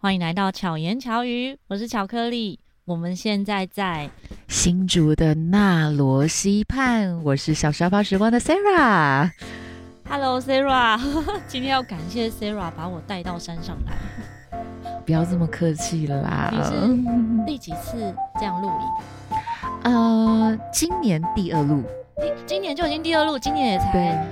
[0.00, 2.60] 欢迎来到巧言巧语，我是巧克力。
[2.84, 4.08] 我们现在在
[4.46, 9.28] 新竹的纳罗溪畔，我是小沙发时光的 Sarah。
[10.08, 11.00] Hello，Sarah，
[11.48, 14.60] 今天要感谢 Sarah 把我带到山上来。
[15.04, 16.48] 不要这么客气啦。
[16.52, 19.32] 你是第几次这样露营？
[19.82, 21.82] 呃，今年第二露。
[22.20, 24.24] 今今年就已经第二露，今年也才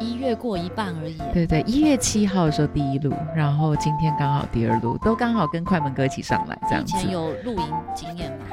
[0.00, 1.16] 一月过一半而已。
[1.32, 6.96] 对对，一月七号的时候第一路，然后今天刚好第二路，都刚好跟快门哥一起上来这样子。
[6.96, 8.46] 以前有露营经验吗？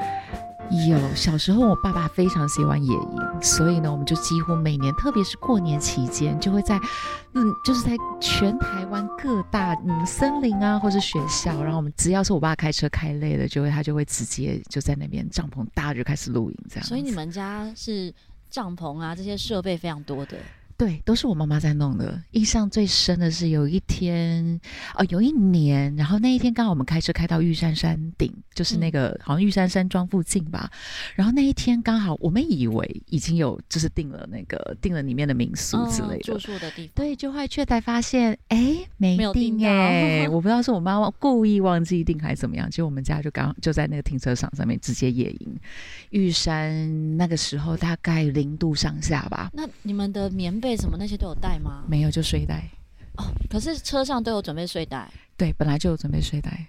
[0.88, 6.80] 有，小时候我爸爸非常喜欢野营，所以呢，我们就几乎每年，特别是过年期间，就会在，
[7.34, 16.84] 嗯，就是在全台湾各大嗯森林啊，或是学校，然后我们只要是我爸开车开累了，就会他就会直接就在那边帐篷搭着开始露营这样。
[16.84, 18.12] 所以你们家是
[18.48, 20.38] 帐篷啊，这些设备非常多的。
[20.84, 22.20] 对，都是我妈妈在弄的。
[22.32, 24.60] 印象最深的是有一天，
[24.94, 30.70] 哦，有一年，然后那一天刚好我们开车开到玉山山顶，就是那个、嗯、好像玉山山庄附近吧。
[31.14, 42.68] 然后那一天刚好我们以为已经有就是订了那个订了里面的民宿之类的、嗯、住宿的地方，对，就会却才发现哎没订哎， 我不知道是我妈妈故意忘记订还是怎么样。
[42.68, 45.56] 结果我们家就刚好就在那个停车场上面直接野营。
[46.10, 49.50] 玉山那个时候大概零度上下吧。
[49.54, 51.84] 那你们的棉被什么那些都有带吗？
[51.88, 52.68] 没有，就睡袋。
[53.16, 55.08] 哦，可是车上都有准备睡袋。
[55.36, 56.66] 对，本来就有准备睡袋。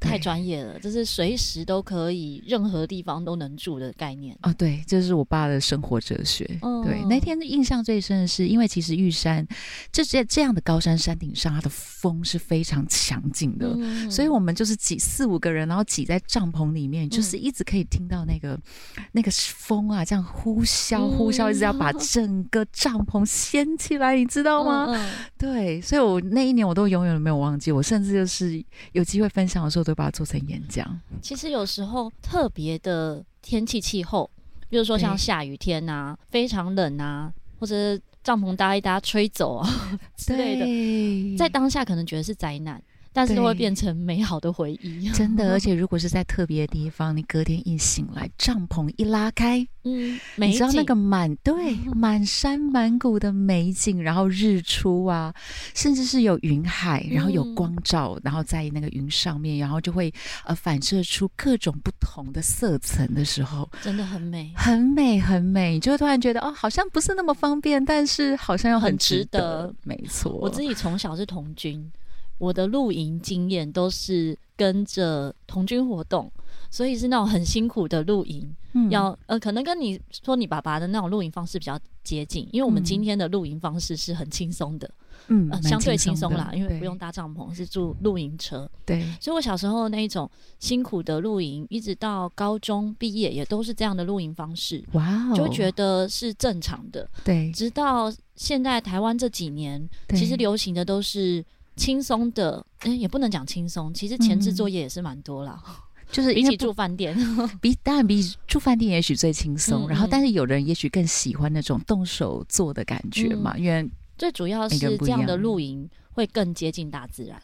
[0.00, 4.52] 太专业了，就是随时都可以，任何地方都能住的概念哦。
[4.56, 6.48] 对，这是我爸的生活哲学。
[6.62, 9.46] 嗯、对，那天印象最深的是，因为其实玉山
[9.92, 18.54] 这这这样的高山山顶上，它的风是非常强劲的，嗯、所以我们就是挤四五个人，然后挤在帐篷里面，就是一直可以听到那个、
[18.96, 24.98] 嗯、那个风啊，这样呼啸呼啸，一直要把整个帐篷掀起来，你知道吗？
[25.36, 29.84] 对，所以我那一年我都永远都没有忘记，我甚至就是有机会分享的时候。
[29.90, 31.00] 都把它做成演讲。
[31.20, 34.30] 其实有时候特别的天气气候，
[34.68, 39.68] 比如说像下雨天啊，非常冷啊，或者帐篷搭一搭吹走啊
[40.16, 42.80] 之类的，在当下可能觉得是灾难。
[43.12, 45.52] 但是都会变成美好的回忆， 真的。
[45.52, 55.34] 而 且如果是在特别的地方，你隔天一醒来，帐篷一拉开，嗯，你知道那个满对 满山满谷的美景，然后日出啊，
[55.74, 60.12] 甚至是有云海，然后有光照，然后在那个云上面，然后就会
[60.44, 65.80] 呃反射出各种不同的色层的时候，真的很美，很美，很美。
[65.80, 69.30] 就会突然觉得哦，好像不是那么方便，但是好像又很值得。
[69.30, 71.90] 值得没错，我自己从小是童军。
[72.40, 76.32] 我的露营经验都是跟着童军活动，
[76.70, 78.50] 所以是那种很辛苦的露营。
[78.72, 84.88] 嗯、要呃，可能跟你说你爸爸的那种露营方式比较接近，因为我们今天的露营方式是很轻松的，
[85.26, 88.70] 嗯、呃，相对轻松啦，因为不用搭帐篷，是住露营车。
[88.86, 90.30] 对，所以我小时候那一种
[90.60, 94.82] 辛苦的露营，一直到高中毕业也都是这样的露营方式。
[94.92, 97.06] 哇、哦，就觉得是正常的。
[97.22, 101.44] 对，直到现在台湾这几年，其实流行的都是。
[101.80, 105.74] 轻松的，嗯，也不能讲轻松，其实前置作业也是蛮多啦，嗯、
[106.12, 107.16] 就是比起住饭店，
[107.58, 117.40] 比当然比住饭店也许最轻松，嗯、然后但是有人也许更喜欢那种动手做的感觉嘛，嗯、因为最主要是这样的露营会更接近大自然，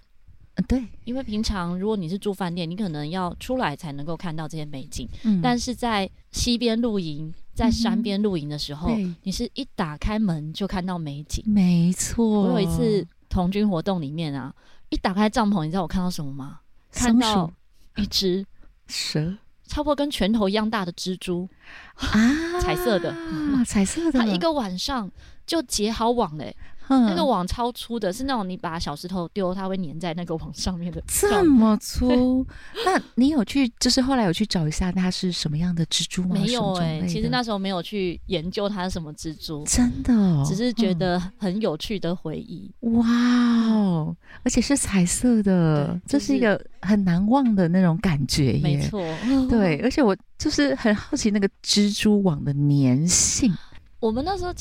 [0.56, 13.06] 嗯，对，因为平常如果你是住饭店，你可能要出来才能够看到这些美景，嗯，但是在溪边露营，在山边露营的时候，嗯、你是一打开门就看到美景，没错，我有一次。
[13.36, 14.54] 童军活动里面啊，
[14.88, 16.60] 一打开帐篷，你知道我看到什么吗？
[16.90, 17.52] 看到
[17.96, 18.46] 一只
[18.86, 19.36] 蛇，
[19.66, 21.46] 差不多跟拳头一样大的蜘蛛。
[21.96, 23.14] 啊，彩色的，
[23.66, 25.10] 彩色的，它一个晚上
[25.44, 26.56] 就结好网嘞。
[26.88, 31.02] 那个网超粗的，是那种你把小石头丢，它会粘在那个网上面的。
[31.08, 32.46] 这么粗？
[32.84, 36.30] 那你有去，就是后来有去找一下它是什么样的蜘蛛吗？
[36.34, 42.70] 没有哎、欸，其实那时候没有去研究它是什么蜘蛛，真的、哦，只是觉得很有趣的回忆。
[42.80, 43.06] 哇
[43.68, 48.60] 哦，而且是彩色的，这是一个很难忘的那种感觉耶。
[48.62, 49.00] 没错，
[49.48, 53.52] 对，而且我就是很好奇那个蜘蛛网的粘性。
[53.98, 54.52] 我们那时候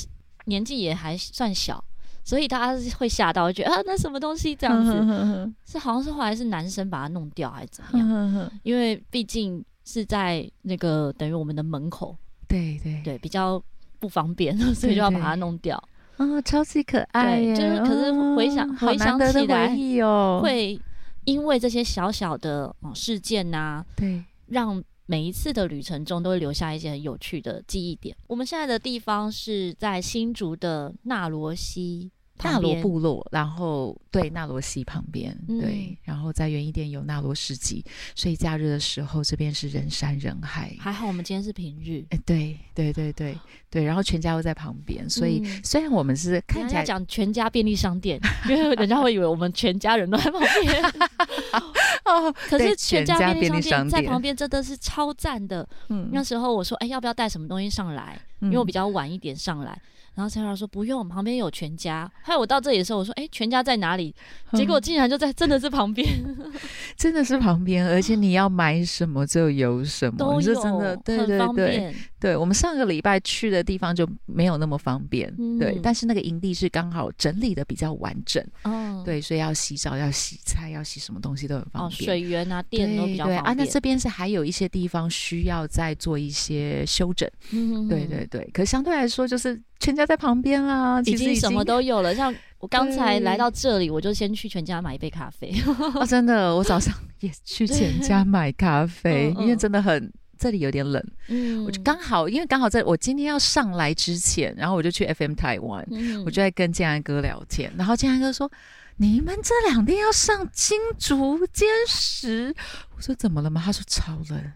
[0.46, 1.84] 年纪也还算小。
[2.26, 5.54] 所以大家是会吓到，觉得啊，那什么东西这样子？
[5.64, 8.52] 是好像是后来是男生把它弄掉，还是怎么样？
[8.64, 12.18] 因为毕竟是在那个等于我们的门口，
[12.48, 13.62] 对对对，比较
[14.00, 15.78] 不方便， 所以就要把它弄掉。
[16.18, 17.56] 啊、哦，超级可爱耶！
[17.56, 20.82] 就是可是回想、哦、回想起来，哦、会
[21.26, 24.84] 因为这些小小的事件呐、啊，对，让。
[25.06, 28.16] 每一次的旅程中都会留下一些很有趣的记忆点。
[28.28, 32.12] 我们现在的地方是在新竹的纳罗西
[32.44, 37.84] 纳罗部落，然后对纳罗溪旁边，嗯、对，然后再远一点有纳罗市集，
[38.14, 40.76] 所以假日的时候这边是人山人海。
[40.80, 43.38] 还好我们今天是平日，哎，对对对对
[43.70, 50.84] 对，然后全家又在旁边，所以、嗯、虽然我们是看起来讲全家便利商店，因为人家会以为我们全家人都在旁边。
[52.06, 55.68] 哦，可是全家便利商店在旁边真的是超赞的。
[55.90, 58.20] 嗯，那时候我说，哎，要不要带什么东西上来？
[58.42, 59.82] 因为我比较晚一点上来。
[60.16, 62.10] 然后 Sarah 说不用，旁边有全家。
[62.22, 64.16] 还有我到这里的时候，我说哎，全家在哪里？
[64.54, 66.08] 结果竟然就在，真的是旁边，
[66.96, 71.96] 真的是旁边，而且你要买什么就有什么，都有，真的对对对。
[72.18, 75.80] 对，我们上个礼拜去的地方就没有那么方便，嗯、对。
[75.84, 82.02] 但是那个营地是刚好整理的比较完整，嗯、对，所以要洗澡、要洗菜、要洗什么东西都很方便。
[82.02, 83.44] 哦、水源啊、电都比较方便。
[83.44, 88.50] 啊，那这边是还有一些地方需要再做一些修整，嗯、哼哼对对对。
[88.52, 92.16] 可是相对来说，就是全家在旁边啦，其实已经，什么都有了。
[92.16, 95.54] 像我刚才来到这里，我就先去全家买一杯咖啡。
[95.96, 100.12] 哦，真的，我早上也去全家买咖啡， 因为真的很。
[100.38, 108.52] 这里有点冷，嗯，我就刚好，因为刚好在我今天要上来之前，然后我就去 FM 台湾，嗯，我就在跟建安哥聊天，然后建安哥说
[108.98, 112.54] ：“你们这两天要上金竹尖石。”
[112.98, 114.52] 我说：“怎么了吗？”他说：“超冷。”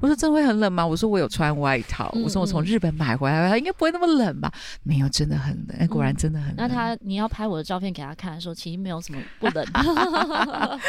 [0.00, 2.10] 我说：“真的会很冷吗？”我说：“我有穿外套。
[2.14, 4.50] 嗯”我说：“我从日本买回来，应该不会那么冷吧？”
[4.82, 5.76] 没有，真的很冷。
[5.78, 6.56] 哎，果然真的很冷。
[6.56, 9.66] 那他，你要拍我的照片给他看，说其实没有什么不冷。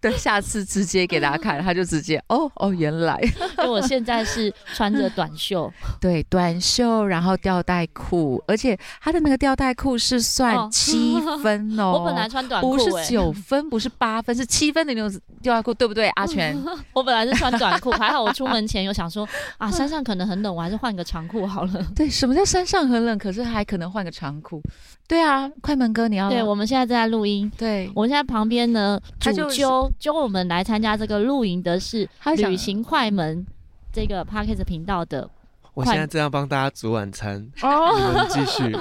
[0.00, 3.18] 对，下次直接给大家看， 他就直接哦哦，原来。
[3.58, 11.92] 因为我现在是穿着短袖，对，短袖，然后吊带裤，而且他的那个吊带裤是算七分哦。
[11.92, 16.08] 我本来穿短裤，不是九分，不是八分，是七分的那种吊带裤，对不对？
[16.10, 16.56] 阿全，
[16.92, 18.32] 我本来是穿短裤，还好我。
[18.36, 21.86] 出门前有想说 啊，山上可能很冷，我还是换个长裤好了。
[21.94, 23.16] 对，什么叫山上很冷？
[23.16, 24.62] 可是还可能换个长裤。
[25.08, 26.28] 对啊，快门哥，你要？
[26.28, 27.50] 对，我们现在正在录音。
[27.56, 33.46] 对，我们现在旁边呢，主揪揪我们来参加这个露营的是旅行快门
[33.92, 35.30] 这个 Podcast 频道的。
[35.74, 38.76] 我现在正要帮大家煮晚餐，哦、你们继续。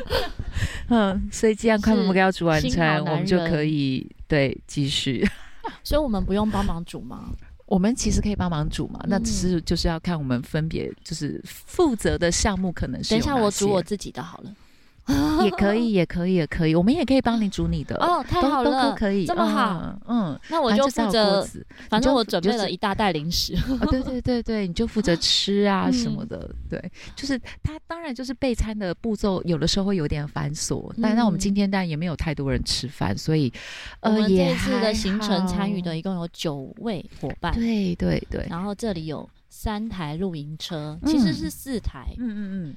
[0.88, 5.24] 嗯，所以既然快门哥要煮晚餐，我们就可以对继续。
[5.84, 7.26] 所以我们不用帮忙煮吗？
[7.66, 13.10] 我们其实可以帮忙煮嘛，嗯、那只是就是要看我们分别就是负责的项目可能是。
[13.10, 14.54] 等一下我煮我自己的好了。
[15.44, 21.46] 也可以，也可以，也可以，我们也可以帮你煮你的哦，太好了，都可以，这么好，嗯，那我就负责，
[21.88, 23.54] 反正我准备了一大袋零食，
[23.90, 33.52] 对对对对，你就负责吃啊什么的，对，就是他当然就是备餐的步骤，有的时候会有点繁琐，但那我们今天当然也没有太多人吃饭，所以
[34.00, 42.74] 我们这次的行程参与的一共有九位伙伴，对对对，然后这里有三台露营车，其实是四台，嗯嗯嗯。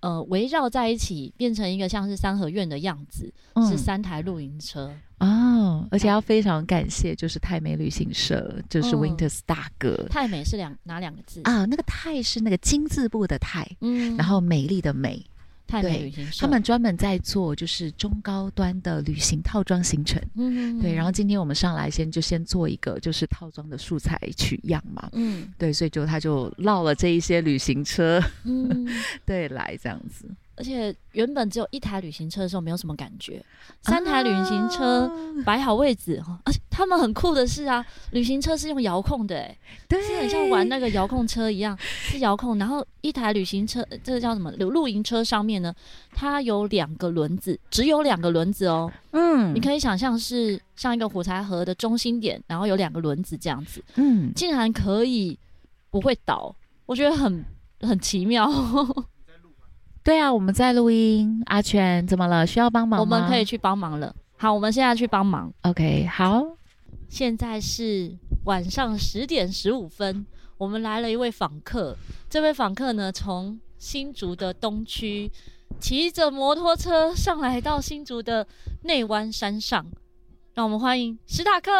[0.00, 9.96] 呃，围绕在一起变成一个像是三合院的样子，嗯、是三台露营车哦，而且要非常感谢，就是泰美旅行社，就是 Winters 大哥。
[9.98, 11.64] 嗯、泰美是两哪两个字啊？
[11.64, 15.24] 那个泰是那个金字部的泰，嗯，然后美丽的美。
[15.68, 20.20] 泰美旅行社，他们专门在做就是中高端的旅行套装行程。
[20.34, 20.94] 嗯，对。
[20.94, 25.10] 然后今天我们上来先就先做一个就是套装的素材取样嘛。
[25.12, 28.88] 嗯，对，所以就他就绕了这一些旅行车，嗯，
[29.26, 30.24] 对，来这样子。
[30.58, 33.44] 而且原本只有一台旅行车的时候没有什么感觉，
[33.82, 35.10] 三台旅行车
[35.44, 39.56] 摆好位置，啊、而且他们很酷的是啊，旅行车是用遥控的，哎，
[39.88, 42.58] 对，是很像玩那个遥控车一样，是遥控。
[42.58, 44.50] 然后一台旅行车，这个叫什么？
[44.52, 45.74] 露营车上面呢，
[46.12, 48.90] 它有两个轮子，只有两个轮子哦。
[49.12, 53.82] 嗯，你可以想象是像一个火柴盒的中心点，然后有两个轮子这样子。
[53.94, 55.38] 嗯，竟然可以
[55.90, 56.54] 不会倒，
[56.86, 57.44] 我觉得很
[57.80, 58.50] 很奇妙。
[60.08, 61.42] 对啊，我们在录音。
[61.48, 62.46] 阿全怎么了？
[62.46, 63.00] 需要帮忙吗？
[63.00, 64.16] 我们可以去帮忙了。
[64.38, 65.52] 好，我们现在去帮忙。
[65.64, 66.42] OK，好。
[67.10, 70.24] 现在是晚上十点十五分，
[70.56, 71.94] 我们来了一位访客。
[72.30, 75.30] 这位访客呢，从新竹的东区
[75.78, 78.46] 骑着摩托车上来到新竹的
[78.84, 79.84] 内湾山上，
[80.58, 81.70] 让我们欢迎史塔克。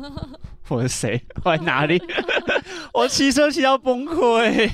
[0.70, 1.22] 我是谁？
[1.44, 2.02] 我在哪里？
[2.94, 4.66] 我骑车骑到崩溃，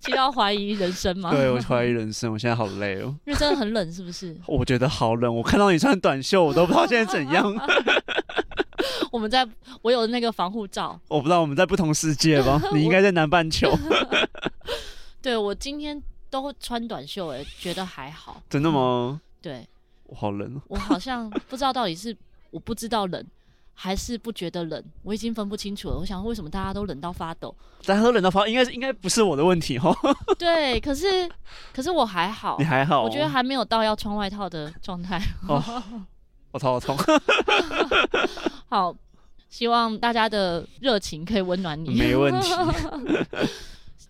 [0.00, 1.30] 骑到怀疑人生吗？
[1.30, 3.16] 对，我怀疑人生，我现在好累哦。
[3.24, 4.38] 因为真的很冷，是不是？
[4.46, 7.50] 我觉得好冷，我看到你穿短袖，我都不知道现在怎样。
[9.10, 9.48] 我们在，
[9.80, 11.00] 我有那个防护罩。
[11.08, 12.60] 我不知道我们在不同世界吧？
[12.74, 13.74] 你应该在南半球。
[15.22, 18.42] 对，我今天都穿短袖，哎，觉得还好。
[18.50, 19.22] 真的吗？
[19.40, 19.66] 对，
[20.02, 20.60] 我好冷。
[20.68, 22.14] 我好像不知道到底是
[22.54, 23.26] 我不知道冷。
[23.76, 24.80] 还是不觉得冷？
[25.02, 25.96] 我已经分不清楚了。
[25.98, 27.52] 我想为什么大家都冷到发抖？
[27.84, 29.92] 大家都冷到发抖，应该是应该不是我的问题哦。
[30.38, 31.28] 对，可是
[31.72, 35.20] 可是我还好，你还好，我觉得还没有到要穿外套的状态。
[35.48, 35.60] 哦，
[36.54, 36.96] 我头好痛。
[38.70, 38.94] 好，
[39.50, 41.98] 希望大家的热情可以温暖你。
[41.98, 42.52] 没问题。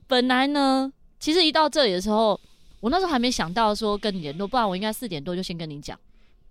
[0.07, 2.39] 本来呢，其实一到这里的时候，
[2.81, 5.99] 我那时候还没想到说跟你联络，不然我应该四点多就先跟你讲。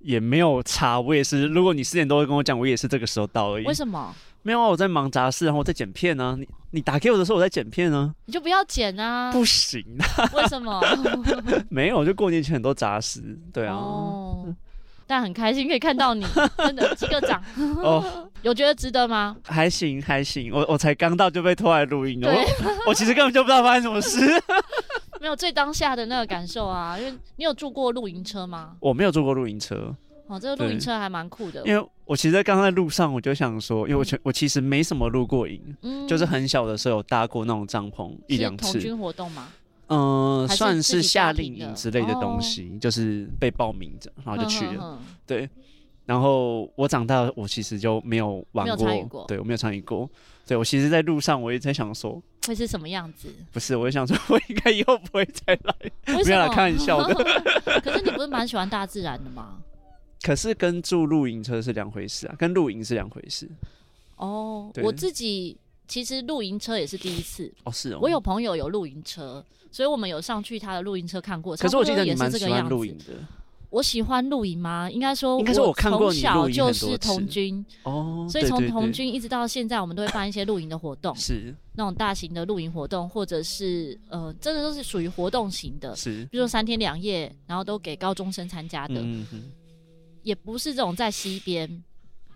[0.03, 1.48] 也没有差，我也是。
[1.48, 3.65] 如果你四点多会跟我讲，我也是这个时候到而已。
[3.65, 4.13] 为什么？
[4.43, 6.36] 没有啊，我在忙杂事，然后我在剪片呢、啊。
[6.38, 8.15] 你你打给我的时候，我在剪片呢、啊。
[8.25, 9.31] 你就不要剪啊！
[9.31, 10.29] 不行啊！
[10.36, 10.81] 为什么？
[11.72, 13.22] 没有，就过年前很多杂事。
[13.53, 13.74] 对啊。
[13.75, 14.53] 哦。
[15.07, 16.25] 但很开心可以看到你，
[16.57, 17.41] 真的击个掌。
[17.81, 18.29] 哦。
[18.41, 19.38] 有觉得值得吗？
[19.45, 22.29] 还行还行，我我才刚到就被拖来录音了。
[22.29, 24.19] 我我其实根本就不知道发生什么事。
[25.23, 28.75] 没有最当下的那个感受啊，因为你有住过露营车吗？
[28.81, 29.95] 我没有住过露营车。
[30.27, 31.65] 哦，这个露营车还蛮酷的。
[31.65, 38.73] 因为我其实刚刚在路上，我就想说，因为我全我其实没什么露过营，嗯，就是很小的时候有搭过那种帐篷一两次。
[38.73, 39.47] 童军活动吗？
[39.87, 44.99] 嗯，算是夏令营之类的东西，就是被报名着，然后就去了。
[45.25, 45.49] 对，
[46.05, 48.67] 然后我长大，我其实就没有玩
[49.07, 50.09] 过，对我没有参与过。
[50.45, 52.21] 对我其实，在路上我也在想说。
[52.47, 53.27] 会是什么样子？
[53.51, 55.75] 不是，我想说， 我应该以后不会再来。
[56.23, 57.13] 不要来开玩笑的。
[57.81, 59.57] 可是你不是蛮喜欢大自然的吗？
[60.21, 63.50] 可是跟住露营车是两回事啊，跟露营是两回事。
[64.15, 65.57] 哦，我自己
[65.88, 67.51] 其实露营车也是第一次。
[67.63, 68.00] 哦，是哦。
[68.01, 71.57] 我有朋友有露营车，所以我们有上去他的露营车看过。
[71.57, 73.13] 可是我记得你蛮喜欢露营的。
[73.73, 74.87] 我喜欢露营吗？
[74.91, 75.73] 应该说，应该说我。
[75.73, 81.53] 从小就是童军哦，所以从童军一直到现在，我们都会办一些露营的活动，是。
[81.73, 89.41] 那种大型的露营活动，或者是呃，真的都是属于活动型的，是，比如说三天两夜，然后都给高中生参加的，嗯哼，
[90.21, 91.83] 也不是这种在西边，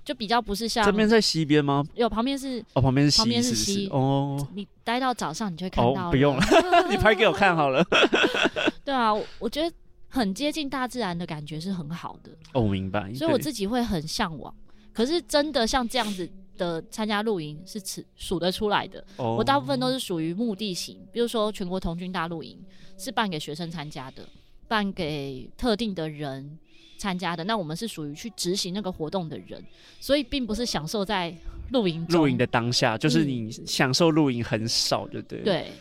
[0.03, 1.85] 就比较不是像这边在西边吗？
[1.93, 6.43] 有，旁边是哦，旁边是溪，旁边是溪哦，你待到早上你就会看到，不用了，
[6.89, 7.85] 你拍给我看好了，
[8.83, 9.71] 对啊，我觉得。
[10.07, 13.13] 很接近大自然的感觉是很好的哦，我明白。
[13.13, 14.53] 所以我自己会很向往。
[14.93, 19.03] 可是真的像这样子的参加露营是数数得出来的。
[19.17, 22.57] 哦，我大部分都是属于目的型，比如说全国童军大露营
[22.97, 24.27] 是办给学生参加的，
[24.67, 26.57] 办给特定的人
[26.97, 27.43] 参加的。
[27.43, 29.63] 那我们是属于去执行那个活动的人，
[29.99, 31.31] 所以并不是享受在
[31.71, 35.41] 露营露营的当下，就是你享受露营很少，对不对？
[35.43, 35.71] 对。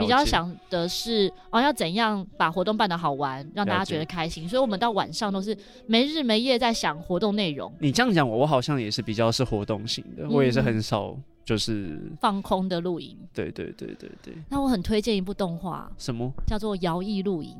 [0.00, 4.48] 比较想的是哦，要怎样把活动办得好玩，让大家觉得开心。
[4.48, 7.72] 所以，我们到晚上都是没日没夜在想活动内容。
[7.78, 13.16] 你这样讲，我我好像也是比较是活动型的，嗯、我也是很少就是放空的露营。
[13.32, 14.34] 对对对对对。
[14.48, 17.50] 那我很推荐一部动画，什么叫做《摇曳露营》？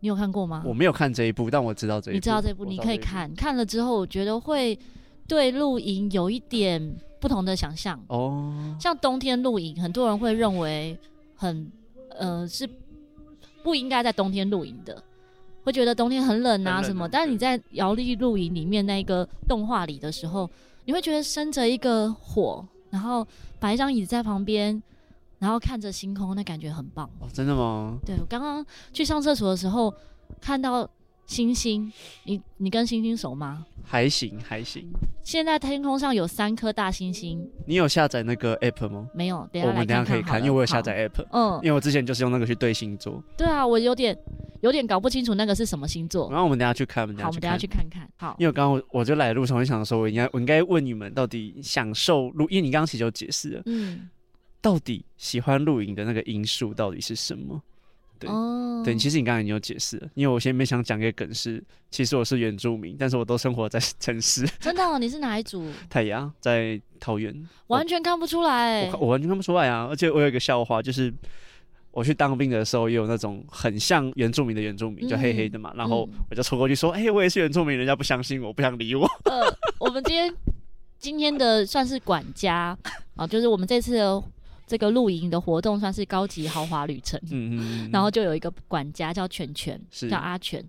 [0.00, 0.62] 你有看过吗？
[0.64, 2.16] 我没有看这一部，但我知道这一部。
[2.16, 4.78] 你知道这一部，你可以看看了之后，我觉得会
[5.26, 8.76] 对露营有一点不同的想象哦。
[8.80, 10.96] 像冬天露营，很多人会认为
[11.38, 11.72] 很。
[12.18, 12.68] 呃，是
[13.62, 15.00] 不应该在冬天露营的，
[15.62, 17.08] 会觉得冬天很冷啊什么。
[17.08, 20.50] 但是你在摇粒露营里面那个动画里的时候，
[20.86, 23.24] 你会觉得生着一个火，然后
[23.60, 24.82] 摆一张椅子在旁边，
[25.38, 27.08] 然后看着星空，那感觉很棒。
[27.20, 27.98] 哦，真的吗？
[28.04, 29.94] 对，我刚刚去上厕所的时候
[30.40, 30.88] 看到
[31.28, 31.92] 星星，
[32.24, 33.66] 你你跟星星熟吗？
[33.84, 34.88] 还行还行。
[35.22, 37.46] 现在天空上有三颗大星星。
[37.66, 39.06] 你有下载那个 app 吗？
[39.14, 39.68] 没有，等下。
[39.68, 41.22] 我们等下可以看，因为我有下载 app。
[41.30, 43.22] 嗯，因为我之前就是用那个去对星座。
[43.36, 44.16] 对啊，我有点
[44.62, 46.30] 有点搞不清楚那个是什么星座。
[46.30, 48.08] 然后我们等下去看，好，我们等下去看看。
[48.16, 54.08] 好，因为刚刚我就来的路上，我就想说，我应该我应该问你们，到底享受录，因为你刚刚其实就解释了，嗯，
[54.62, 57.62] 到底喜欢露营的那个因素到底是什么？
[58.18, 64.46] 对，哦、对，其实你刚才已经有解释了，因为我先没想讲一个梗是，其实我是原住民，但是我都生活在 城市。
[64.58, 64.98] 真的、哦？
[64.98, 65.66] 你是哪一组？
[65.88, 67.34] 太阳，在桃园。
[67.68, 69.86] 完全看不出来我，我完全看不出来啊！
[69.88, 71.12] 而且我有一个笑话，就是
[71.90, 79.06] 我去当兵的时候，也有那种很像原住民的原住民，就黑黑的嘛，嗯、然后我就凑过去说：“哎、嗯欸，我也是原住民。”人家不相信我，不想理我。
[79.24, 80.34] 呃，我们今天
[80.98, 82.76] 今天的算是管家
[83.16, 84.22] 啊，就是我们这次的。
[84.68, 90.08] 这个露营的活动算是高级豪华旅程，嗯嗯， 然后就有一个管家叫全全，是。
[90.10, 90.62] 叫阿全，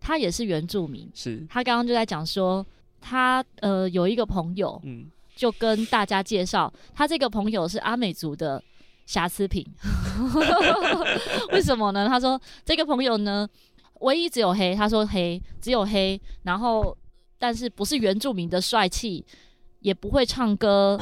[0.00, 1.46] 他也是原住民，是。
[1.50, 2.64] 他刚刚就在讲说，
[3.00, 8.62] 他呃有一个朋友，嗯，就跟大家介绍，他这个朋友是阿美族的
[9.04, 9.66] 瑕疵品，
[11.52, 12.08] 为什么呢？
[12.08, 13.46] 他说这个朋友呢，
[14.00, 16.96] 唯一只有黑，他说黑只有黑，然后
[17.38, 19.24] 但是不是原住民的帅气，
[19.80, 20.98] 也不会唱歌。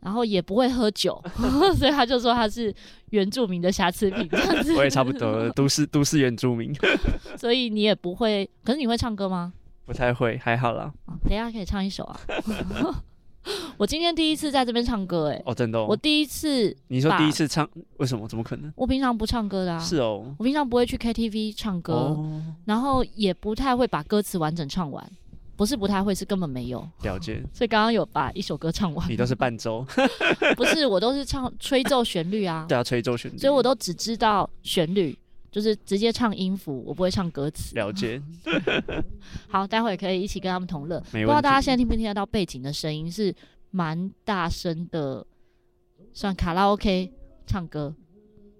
[0.00, 1.22] 然后也不会喝酒，
[1.76, 2.74] 所以他就说他是
[3.10, 4.74] 原住民的瑕疵品 这样子。
[4.76, 6.72] 我也差不多，都市都市原住民。
[7.36, 9.52] 所以你也不会，可是你会唱歌吗？
[9.84, 10.92] 不太会，还好啦。
[11.24, 12.20] 等一下可以唱一首啊。
[13.78, 16.76] 我今天第一次在这边唱歌，哎，哦，真的，我第一次。
[16.88, 18.28] 你说第一次唱，为什么？
[18.28, 18.70] 怎么可能？
[18.76, 19.78] 我平常不唱歌的啊。
[19.78, 22.18] 是哦，我平常不会去 KTV 唱歌，
[22.66, 25.10] 然后也不太会把歌词完整唱完。
[25.58, 27.42] 不是不太会，是根本没有了解。
[27.52, 29.10] 所以刚刚有把一首歌唱完。
[29.10, 29.84] 你都是伴奏？
[30.54, 32.64] 不是，我都是唱吹奏旋律啊。
[32.68, 33.36] 对啊，吹奏旋律。
[33.36, 35.18] 所以我都只知道旋律，
[35.50, 37.74] 就是直接唱音符，我不会唱歌词。
[37.74, 38.22] 了解。
[39.48, 41.00] 好，待会可以一起跟他们同乐。
[41.10, 43.10] 不知道大家现在听不听得到背景的声音？
[43.10, 43.34] 是
[43.72, 45.26] 蛮大声的，
[46.14, 47.12] 算卡拉 OK
[47.48, 47.92] 唱歌，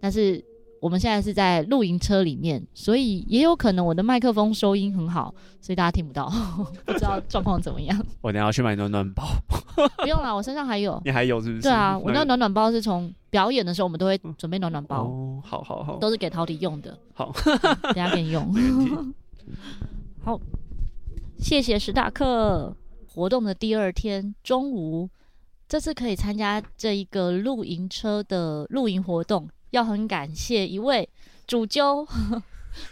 [0.00, 0.44] 但是。
[0.80, 6.30] 我们现在是在露营车里面，所以也有可能我的麦克风收音很好，所以大家听不到，
[6.86, 8.06] 不知道状况怎么样。
[8.20, 9.24] 我等下要去买暖暖包。
[9.98, 11.00] 不用了，我身上还有。
[11.04, 11.62] 你还有是不是？
[11.62, 15.04] 对啊，我那个暖暖包是从表演的时候，我们都会准备暖暖包。
[15.04, 16.98] 哦，好好好，都是给陶迪用的。
[17.14, 17.32] 好，
[17.82, 18.52] 等下给你用。
[20.24, 20.40] 好，
[21.38, 22.76] 谢谢史塔克。
[23.14, 25.08] 活动的第二天中午，
[25.68, 29.48] 这次可以参加这一个露营车的露营活动。
[29.70, 31.08] 要很感谢一位
[31.46, 32.06] 主揪。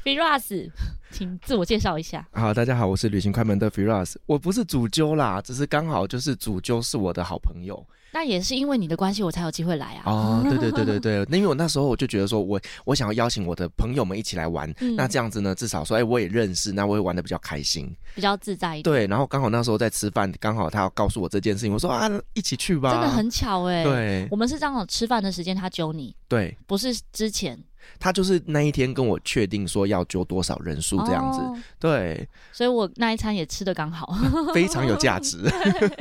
[0.04, 0.70] Firas，
[1.10, 2.26] 请自我介绍一下。
[2.32, 7.84] 好，大家好，我是旅行快门的 Firas，我不是主揪啦，只是刚好就是主揪是我的好朋友。
[8.12, 10.02] 那也是因为你的关系，我才有机会来啊！
[10.06, 18.84] 哦，对对对对对，那因为我那时候我就觉得说我，我我想要邀请我的朋友们一起来玩，嗯、那这样子呢，至少说，哎，我也认识，那我会玩的比较开心，比较自在一点。
[18.84, 23.84] 对，然后刚好那时候在吃饭，刚好他要告诉我这件事情，我说啊，一起去吧，真的很巧哎。
[23.84, 27.62] 对，我们是刚好吃饭的时间，他揪你，对，不是之前。
[27.98, 34.16] 他就是那一天跟我确定说要揪多少人数这样子，哦、对，所以我那一餐也吃的刚好，
[34.54, 35.38] 非常有价值，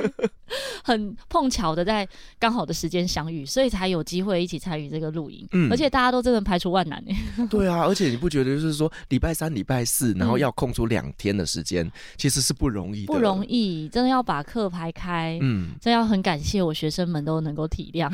[0.84, 18.10] 很碰巧的在刚好的时间相遇，所以才有机会一起参与这个露营，嗯，而且大家都真的排除万难哎， 对啊，而且你不觉得就是说礼拜三、礼拜四，然后要空出两天的时间，嗯、其实是不容易的，不容易，真的要把课排开，嗯，真要很感谢我学生们都能够体谅，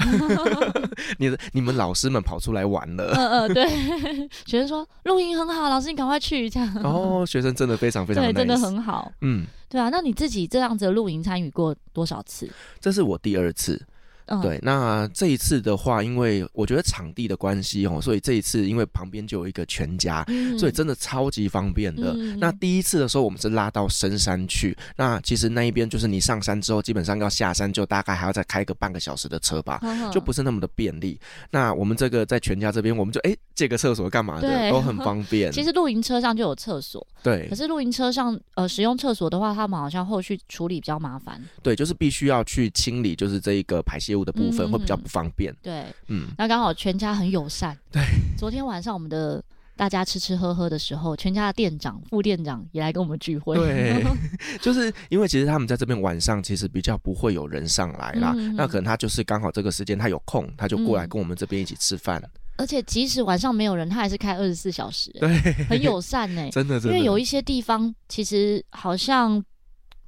[1.19, 3.62] 你的你们老师们跑出来玩了，嗯嗯，对。
[4.47, 6.75] 学生说露营很好，老师你赶快去这样。
[6.83, 9.11] 哦，学生真的非常非常对，真的很好。
[9.21, 12.49] 嗯，对啊，那你自己这样子的露营参与过多少次？
[12.81, 13.81] 这是我第二次。
[14.27, 22.15] 嗯、对，那这一次的话，因为我觉得场地的关系哦，所以这一次因为旁边就有一个全家，嗯、所以真的超级方便的。
[22.17, 29.81] 嗯、那第一次的时候，我们是拉到深山去，那其实那一边就是你上山之后，基本上要下山就大概还要再开个半个小时的车吧，
[30.13, 31.19] 就不是那么的便利。
[31.51, 35.51] 那我们这个在全家这边，我们就哎借个厕所干嘛的都很方便。
[35.53, 37.49] 其实露营车上就有厕所，对。
[37.49, 41.43] 可是露营车上呃使用厕所的话，他们好像后续处理比较麻烦。
[41.63, 44.97] 对，就是必须要去清理，就是这一个排泄物的部分、嗯、会比较。
[45.03, 48.01] 不方便，对，嗯，那刚好全家很友善，对。
[48.39, 49.43] 昨天晚上我们的
[49.77, 54.01] 大家吃吃喝喝的时候，全家的店长、副店长也来跟我们聚会，对，
[54.63, 62.23] 就是因为其实他们在这边晚上其实比较不会有人上来啦，那可能他就是刚好这个时间他有空，他就过来跟我们这边一起吃饭。
[62.59, 65.37] 而且即使晚上没有人，他还是开二十四小时，对，
[65.69, 66.97] 很友善呢， 真的，真的。
[66.97, 69.45] 因为有一些地方其实好像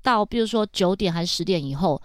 [0.02, 2.00] 到，比如说九点还是十点以后。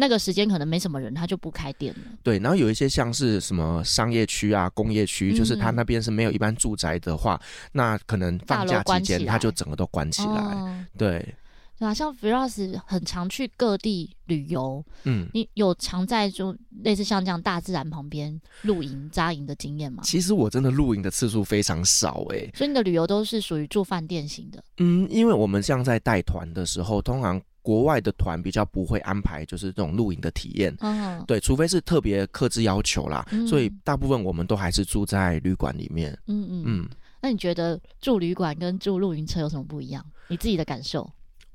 [0.00, 2.00] 那个时间可能没什么人，他就不开店了。
[2.22, 7.40] 对，然后有一些像是什么商业区啊、工业区，嗯、就是他那边是没有一般住宅的话，
[7.72, 10.86] 那可能放假期间他就整个都关起来。
[10.96, 11.34] 对，
[11.80, 20.04] 对啊，像 Firas 很常去各地旅游，嗯，你有常在就类似像这样大自然旁边露营扎营的经验吗？
[20.04, 24.62] 其实我真的露营的次数非常少哎、欸，所以你的旅游都是属于住饭店型的。
[24.76, 27.42] 嗯，因为我们像在带团的时候，通常。
[27.68, 36.18] 国外的团比较不会安排，就是这种露营的体验，嗯，对，除非是特别克制要求啦，嗯、所以大部分我们都还是住在旅馆里面。
[36.28, 36.88] 嗯嗯嗯。
[37.20, 40.02] 那你觉得住旅馆跟住露营车有什么不一样？
[40.28, 41.06] 你自己的感受？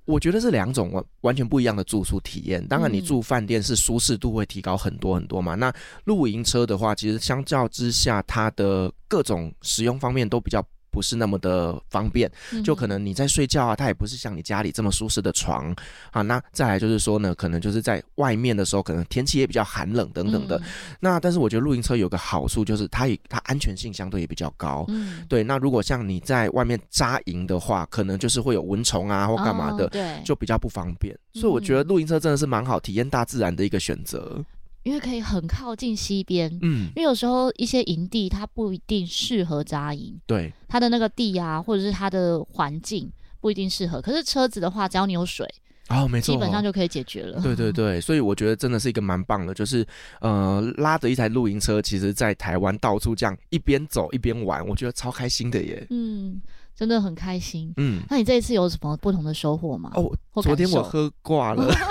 [0.05, 2.63] 我觉得是两种完完全不一样的住宿体验。
[2.67, 5.55] 当然，你住饭店是舒适度会提高很多很多嘛。
[5.55, 5.73] 嗯、那
[6.03, 10.63] 露营车的话，其实相较之下，它的各种使用方面都比较。
[10.93, 12.31] 不是那么的方便，
[12.63, 15.75] 就可能你在睡觉啊，它也不是像你家里这么舒适的床
[16.11, 16.21] 啊。
[16.21, 20.57] 那再来就是说呢，可能就是在外面的时候，可能天气也比较寒冷等等的。
[20.57, 20.63] 嗯、
[20.99, 24.85] 那但是我觉得露营车有个好处，就是它也它安全性相对也比较高。
[24.89, 25.43] 嗯，对。
[25.43, 31.17] 那如果像你在外面扎营的话，可能就是会有蚊虫啊或干嘛的，哦、对，就比较不方便。
[31.33, 34.43] 所以我觉得露营车真的是蛮好体验大自然的一个选择。
[34.83, 44.01] 因为可以很靠近溪边，嗯，因为有时候一些营地它不一定适合扎营，对，它的那个地啊，或者是它的环境不一定适合。
[44.01, 45.47] 可是车子的话，只要你有水，
[45.87, 47.41] 哦，没错，基本上就可以解决了。
[47.41, 49.85] 对对对，所以我觉得真的是一个蛮棒的，就是
[50.19, 55.87] 呃，拉着一台露营车，其实在台湾到处这样一边走一边玩，我觉得超开心的耶。
[55.91, 56.41] 嗯，
[56.75, 57.73] 真的很开心。
[57.77, 59.91] 嗯，那你这一次有什么不同的收获吗？
[59.95, 61.73] 哦，昨天我喝挂了。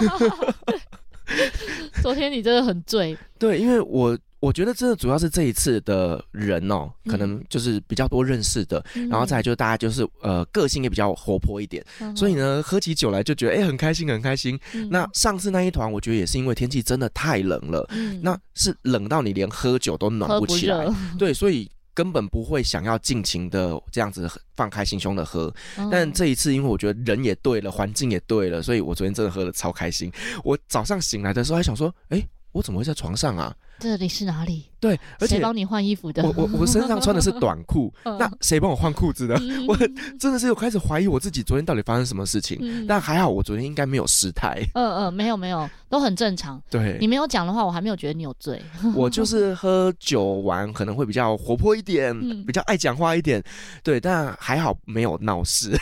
[2.04, 3.16] 昨天你真的很醉。
[3.38, 4.18] 对，因为我。
[4.42, 14.58] 我觉得真的主要是这一次的人哦，可能就是比较多认识的，嗯、然后再来就是大家就是呃个性也比较活泼一点，嗯、所以呢喝起酒来就觉得哎很开心很开心。
[14.74, 25.54] 嗯、那上次那一团我觉得也是因为天气真的太冷了，嗯、那是冷到你连喝酒都暖不起来，对，所以根本不会想要尽情的这样子放开心胸的喝。
[25.76, 30.12] 嗯、但这一次因为我觉得人也对了，环境也对了，所以我昨天真的喝的超开心。
[30.44, 32.22] 我早上醒来的时候还想说，哎。
[32.52, 33.56] 我怎么会在床上啊？
[33.82, 34.66] 这里是哪里？
[34.78, 36.22] 对，而且帮你换衣服的？
[36.22, 39.34] 我我我身上穿的是短裤， 那谁帮我换裤子的？
[39.66, 39.76] 我
[40.18, 42.86] 真的是有开始怀疑我自己，昨天到底发生什么事情？
[42.86, 44.60] 但还好，我昨天应该没有失态。
[44.74, 46.62] 嗯嗯，没有没有，都很正常。
[46.70, 48.62] 对，你没有讲的话，我还没有觉得你有醉。
[48.94, 53.42] 我就是喝酒完可能会比较活泼一点，比较爱讲话一点。
[53.82, 55.76] 对，但还好没有闹事。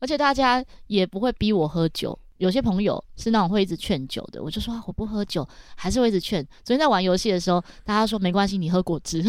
[0.00, 2.18] 而且大家也不会逼我喝酒。
[2.38, 6.42] 有些朋友是那种会一直劝酒的，我就说、啊、我不喝酒，还是会一直劝。
[6.62, 9.24] 昨天在玩游戏的时候，大家说没关系，你喝果汁。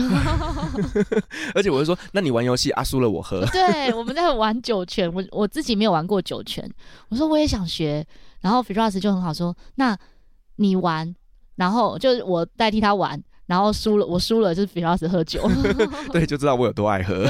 [1.55, 3.45] 而且我就说，那你玩游戏，啊、输了我喝。
[3.47, 6.69] 对，我们在玩酒泉，我我自己没有玩过酒泉，
[7.09, 8.05] 我说我也想学。
[8.41, 9.97] 然后 Firas 就很好说，那
[10.57, 11.15] 你玩，
[11.55, 15.41] 然后就是我代替他玩，然后输了我输了，就是 Firas 喝酒。
[16.13, 17.25] 对，就知道我有多爱喝，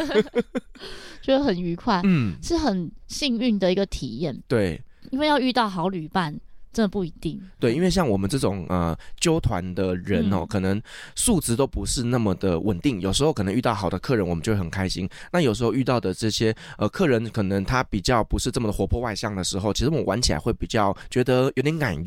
[1.21, 4.41] 觉得很愉快，嗯，是很幸运的一个体验。
[4.47, 4.81] 对。
[5.11, 6.37] 因为要遇到好旅伴，
[6.73, 7.41] 真的不一定。
[7.59, 10.81] 对，因为像我们这种呃纠团的人哦，嗯、可能
[11.15, 13.01] 素质都不是那么的稳定。
[13.01, 15.09] 有时候可能遇到好的客人，我们就会很开心。
[15.31, 22.03] 那有时候遇到的这些呃客人，可能他比较不是这么的活泼外向的时候，其实我们玩起来会比较觉得有点感应。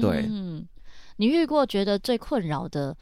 [0.00, 0.66] 对，嗯，
[1.16, 2.96] 你遇过觉得最困扰的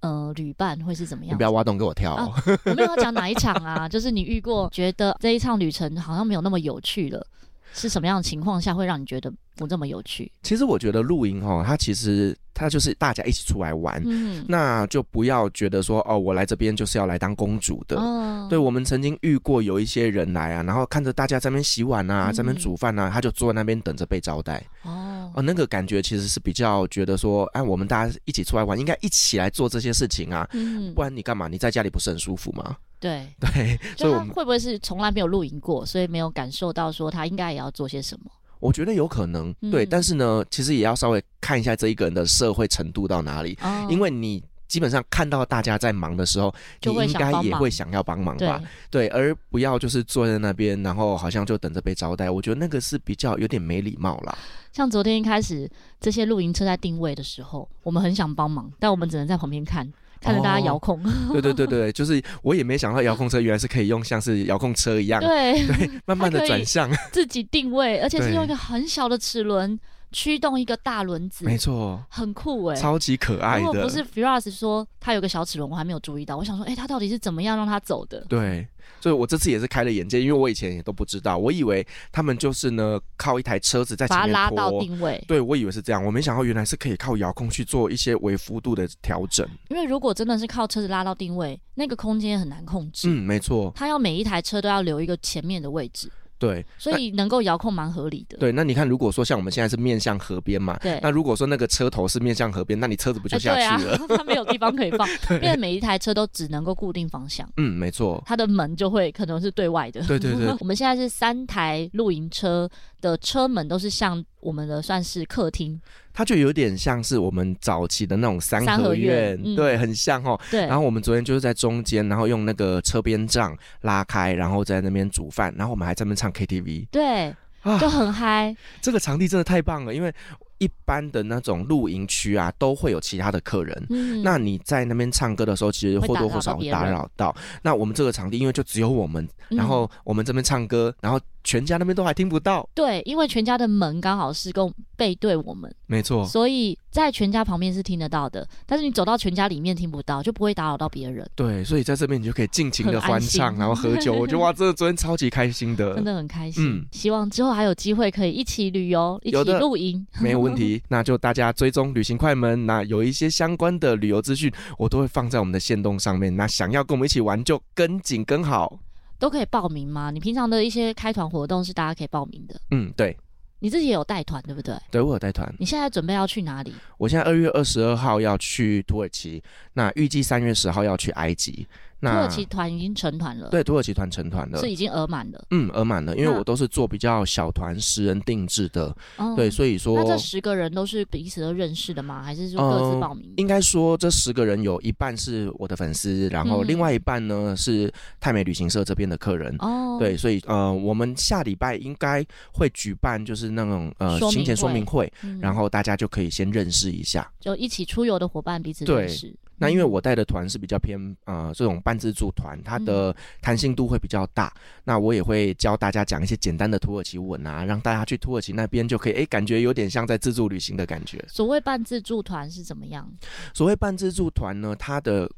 [0.00, 1.34] 呃旅伴会是怎么样？
[1.34, 2.14] 你不要挖洞给我跳。
[2.14, 2.32] 啊、
[2.64, 7.26] 我没有要讲哪一场啊， 就是你遇过觉得这一趟旅程好像没有那么有趣了。
[7.72, 10.30] 是什么样的情况下会让你觉得不这么有趣？
[10.42, 17.98] 其实我觉得露营哈，它其实它就是大家一起出来玩，嗯，那就不要觉得说哦，我来这边就是要来当公主的。
[17.98, 24.64] 哦，对，我们曾经遇过有一些人来啊，然后看着大家在那边洗碗啊，在那边煮饭啊，他就坐在那边等着被招待。
[24.82, 31.48] 哦，哦，那个感觉其实是比较觉得说，哎，我们大家一起出来玩，应该一起来做这些事情啊，嗯，不然你干嘛？
[31.48, 32.76] 你在家里不是很舒服吗？
[33.00, 38.30] 对 对，所以我们会不会是从来没有露营过，所以没有感受到说他应该也要做些什么？
[38.62, 48.62] 我觉得有可能，对，嗯、但是呢，其实也要稍微看一下这一个人的社会程度到哪里，哦、因为你基本上看到大家在忙的时候，你应该也会想要帮忙吧？
[48.88, 52.30] 对，对，而不要就是坐在那边，然后好像就等着被招待。
[52.30, 54.38] 我觉得那个是比较有点没礼貌啦。
[54.72, 55.68] 像昨天一开始
[56.00, 59.92] 这些露营车在定位的时候，我们很想帮忙，但我们只能在旁边看。
[60.22, 65.66] 看着大家遥控，哦，对对对对，就是我也没想到遥控车原来是可以用像是遥控车一样，对。
[65.66, 69.78] 对，慢慢的转向， 自己定位，而且是用一个很小的齿轮
[70.12, 73.64] 驱动一个大轮子，没错，很酷哎，超级可爱的。
[73.64, 78.24] 如果不是 Firas 说他有个小齿轮，我还没有注意到，我想说，哎，他到底是怎么样让他走的？
[78.28, 78.66] 对。
[79.00, 85.22] 所以，我这次也是开了眼界，因为我以前也都不知道，我以为他们就是呢靠一台车子在前面，把它拉到定位。
[85.26, 89.48] 对，我以为是这样，我没想到原来是可以靠遥控去做一些微幅度的调整。
[89.70, 93.08] 因为如果真的是靠车子拉到定位，那个空间很难控制。
[93.08, 93.72] 嗯，没错。
[93.74, 96.10] 他要每一台车都要留一个前面的位置。
[96.42, 98.36] 对，所以能够遥控蛮合理的。
[98.36, 103.96] 对，那你看，如果说像我们现在是面向河边嘛，对，那如果说那个车头是面向河边，那你车子不就下去了？
[104.18, 105.08] 它没有地方可以放，
[105.40, 107.48] 因为每一台车都只能够固定方向。
[107.58, 108.20] 嗯，没错。
[108.26, 110.02] 它的门就会可能是对外的。
[110.02, 110.52] 对对对。
[110.58, 112.68] 我们现在是三台露营车
[113.00, 115.80] 的车门都是像我们的算是客厅。
[116.14, 120.38] 它就有点像是我们早期的那种三合院，对，很像哦。
[120.50, 120.60] 对。
[120.66, 126.88] 然后我们昨天就是在中间，然后用那个车边帐拉开，然后在那边煮饭，然后我们还在那边唱 KTV。
[126.90, 128.54] 对，啊就很嗨。
[128.80, 130.12] 这个场地真的太棒了，因为
[130.58, 133.86] 一般的那种露营区啊，都会有其他的客人。
[133.90, 134.22] 嗯。
[134.22, 137.32] 那你在那边唱歌的时候，其实或多或少会打扰到。
[137.32, 141.18] 到那我们这个场地，因为就只有我们，然后我们这边唱歌，然后。
[141.44, 151.28] 全家那边都还听不到，对，因为全家的门刚好是跟背对我们，没错，所以在全家旁边是听得到的，但是你走到全家里面听不到，就不会打扰到别人。
[151.34, 154.12] 对，所以在这边你就可以尽情的欢唱，然后喝酒。
[154.12, 156.64] 我觉得 哇，这个昨天超级开心的，真的很开心。
[156.64, 160.82] 嗯，希望之后还有机会可以一起旅游，一起露营，没有问题。
[160.88, 166.36] 那就大家追踪旅行快门，那有一些相关的旅游资讯，我都会放在我们的线动上面。
[166.36, 168.78] 那想要跟我们一起玩，就跟紧跟好。
[169.22, 170.10] 都可以报名吗？
[170.10, 172.60] 你平常的一些开团活动是大家可以报名的。
[172.72, 173.16] 嗯，对。
[173.60, 174.74] 你自己也有带团，对不对？
[174.90, 175.48] 对，我有带团。
[175.60, 176.74] 你现在准备要去哪里？
[176.98, 179.40] 我现在二月二十二号要去土耳其，
[179.74, 181.64] 那预计三月十号要去埃及。
[182.02, 185.44] 土耳其团已经成团了，对，土耳其团成团了，是已经额满了。
[185.50, 188.94] 嗯，额满了，因为我都是做比较小团、十人定制的，
[189.36, 192.22] 对，所以说那这十个人都是彼此都认识的吗？
[192.22, 193.32] 还是说各自报名？
[193.36, 199.54] 应该说这十个人有一半是我的粉丝，然后另外一半呢是泰美旅行社这边的客人。
[199.60, 205.10] 哦，对，所以呃，我们下礼拜应该会举办就是那种呃行前说明会，
[205.40, 209.32] 然后大家就可以先认识一下，就一起出游的伙伴彼此认识。
[209.62, 214.52] 那因为我带的团是比较偏呃这种半自助团，它的弹性度会比较大。
[214.82, 221.24] 那我也会教大家讲一些简单的土耳其文啊，让大家去土耳其那边就可以哎，感觉有点像在自助旅行的感觉。
[221.28, 223.08] 所谓半自助团是怎么样？
[223.54, 225.30] 所谓半自助团呢，它的。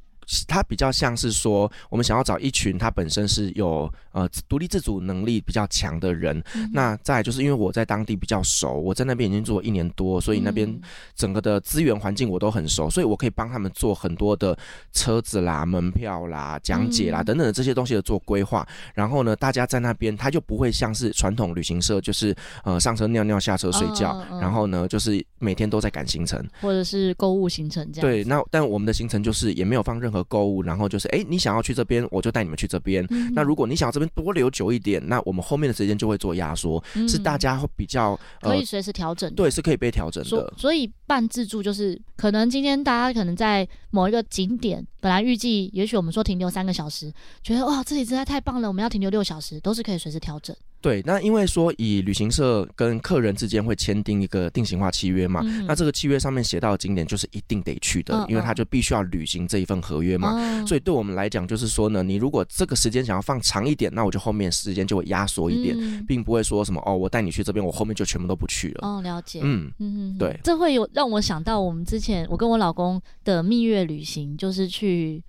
[0.47, 6.43] 它比较像是说，我们想要找一群他本身是有呃独立自主能力比较强的人。
[6.55, 10.81] 嗯、那再就是因为我在当地比较熟，我在那边已经做了一年多，所以那边
[11.15, 14.57] 整个的资源环境我都很熟，所以我可以帮他们做很多的
[14.93, 18.67] 车子啦、门票啦、讲解啦等等的这些东西的做规划。
[18.95, 22.35] 然后呢，大家在那边他就不会像是传统旅行社，就是
[22.65, 28.09] 呃上车尿尿、下车睡觉，哦哦、然后呢就是每天都在赶行程，或者是购物行程这样。
[28.09, 30.14] 对，那但我们的行程就是也没有放任何。
[30.15, 33.05] 和购物，然后就是哎，你想要去这边，我就带你们去这边。
[33.11, 39.33] 嗯、那如果你想要这边多留久一点，那我们后面的时间就会做压缩，嗯、是大家会比较、呃、可以随时调整。
[39.35, 40.31] 对，是可以被调整的。
[40.31, 50.55] 所，所以半自助就是可能今天大家可能在某一个景点，本来预计也许我们说停留三个小时，觉得哇这里实在太棒了，我们要停留六小时，都是可以随时调整。
[50.85, 60.35] 对，那因为说以旅行社跟客人之间会签订一个定型化契约嘛，嗯、那这个契约上面写到的景点就是一定得去的，嗯、因为他就必须要履行这一份合约嘛。
[60.37, 68.87] 嗯、所以对我们来讲，就是说呢，你如果这个时间想要放长一点，那我就后面时间就会压缩一点，嗯、并不会说什么哦，我带你去这边，我后面就全部都不去了。
[68.87, 69.41] 哦，了解。
[69.43, 75.23] 嗯嗯，对，这会有让我想到我们之前我跟我老公的蜜月旅行，就是去。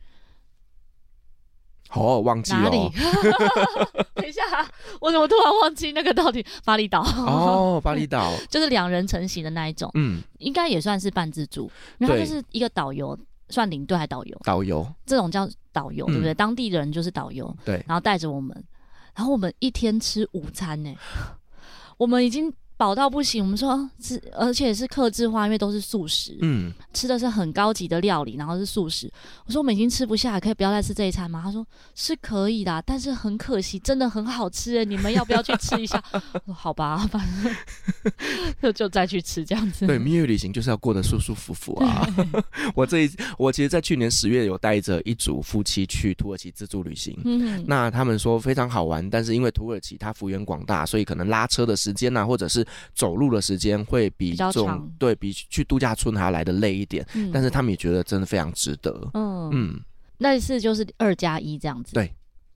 [1.92, 2.70] 哦，忘记了。
[4.16, 4.42] 等一下，
[5.00, 7.02] 我怎么突然忘记那个到底巴厘岛？
[7.02, 11.72] 哦，巴厘岛 就是两人成型的那一种，嗯，应该也算是半自助。
[11.98, 13.18] 然后就是一个导游，
[13.50, 14.38] 算领队还导游？
[14.44, 16.34] 导游这种叫导游，对不对？
[16.34, 17.84] 当地的人就是导游，对。
[17.88, 18.64] 然后带着我们，
[19.16, 20.94] 然后我们一天吃午餐呢，
[21.98, 22.52] 我们已经。
[22.78, 29.10] 饱到不行，我们说是，而且是克制化，因为都是素食，嗯，吃的是很高级的料理，然后是素食。
[29.46, 31.42] 我说我们已经吃不下，可以不要再吃这一餐吗？
[31.44, 36.04] 他说是可以的，但是很可惜，真的很好吃，你们要不要去吃一下？
[36.12, 37.56] 我说好吧，反正
[38.62, 39.88] 就就再去吃这样子。
[39.88, 42.06] 对，蜜月旅行就是要过得舒舒服服啊。
[42.76, 58.92] 我这一我其实，在去年十月有带着一组夫妻去土耳其自助旅行，嗯，那他们说非常好玩，但是因为土耳其它幅员广大，所以可能拉车的时间呐、啊，或者是走路的时间会比这种对比去度假村还要来的累一点，嗯、但是他们也觉得真的非常值得。
[59.14, 59.80] 嗯嗯，
[60.18, 61.94] 那一次就是二加一这样子。
[61.94, 62.14] 对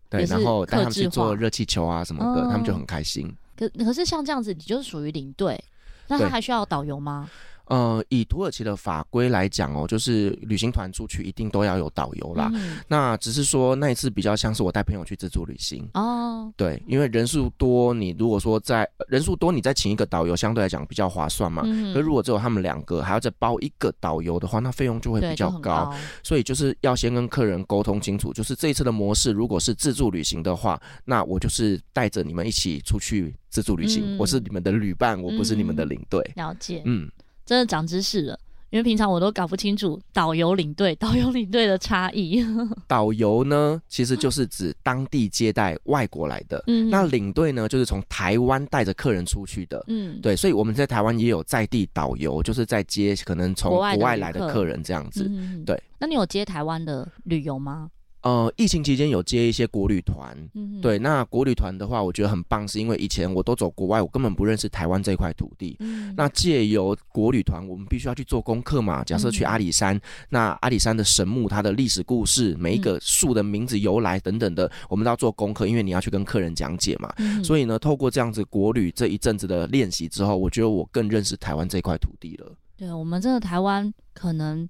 [0.09, 3.31] 对，然后带他们去做热气球啊什么的，嗯、他们就很开心。
[3.55, 5.61] 可可是像这样子，你就是属于领队，
[6.07, 7.29] 那他还需要导游吗？
[7.69, 12.49] 呃，以土耳其的法规来讲哦，就是旅行团出去一定都要有导游啦。
[12.55, 16.51] 嗯、那只是说那一次比较像是我带朋友去自助旅行哦。
[16.57, 21.61] 对，因为人数多，你如果说在人数多，你再请一个导游，相对来讲比较划算嘛。
[21.63, 21.93] 嗯。
[21.93, 25.59] 可如果只有他们两个，还要再包一个导游的话，那费用就会比较高。
[25.59, 36.19] 高所以就是要先跟客人沟通清楚，就是这一次的模式，如果是自助旅行的话，那我就是带着你们一起出去自助旅行，嗯、我是你们的旅伴，我不是你们的领队。
[36.35, 36.81] 嗯、了解。
[36.85, 37.07] 嗯。
[37.49, 42.45] 真的长知识了，因为平常我都搞不清楚导游领队、导游领队的差异。
[42.87, 55.81] 导游呢，其实就是指当地接待外国来的，嗯，那领队呢，就是从台湾带着客人出去的，嗯，对，所以我们在台湾也有在地导游，就是在接可能从国外来的客人这样子，嗯、对。
[55.97, 57.89] 那你有接台湾的旅游吗？
[58.21, 65.77] 呃，疫情期间有接一些国旅团，嗯、对，那国旅团的话，我觉得很棒，是因为以前我都走国外，我根本不认识台湾这块土地。
[65.79, 69.03] 嗯、那借由国旅团，我们必须要去做功课嘛。
[69.05, 77.13] 假设去阿里山，嗯、那阿里山的神木，它的历史故事，每一个树的名字由来等等的，我们都要做功课，因为你要去跟客人讲解嘛。
[77.19, 82.51] 嗯、所以呢，透过这样子国旅这一阵子的练习之后，我觉得我更认识台湾这块土地了。
[82.75, 84.67] 对，我们这个台湾可能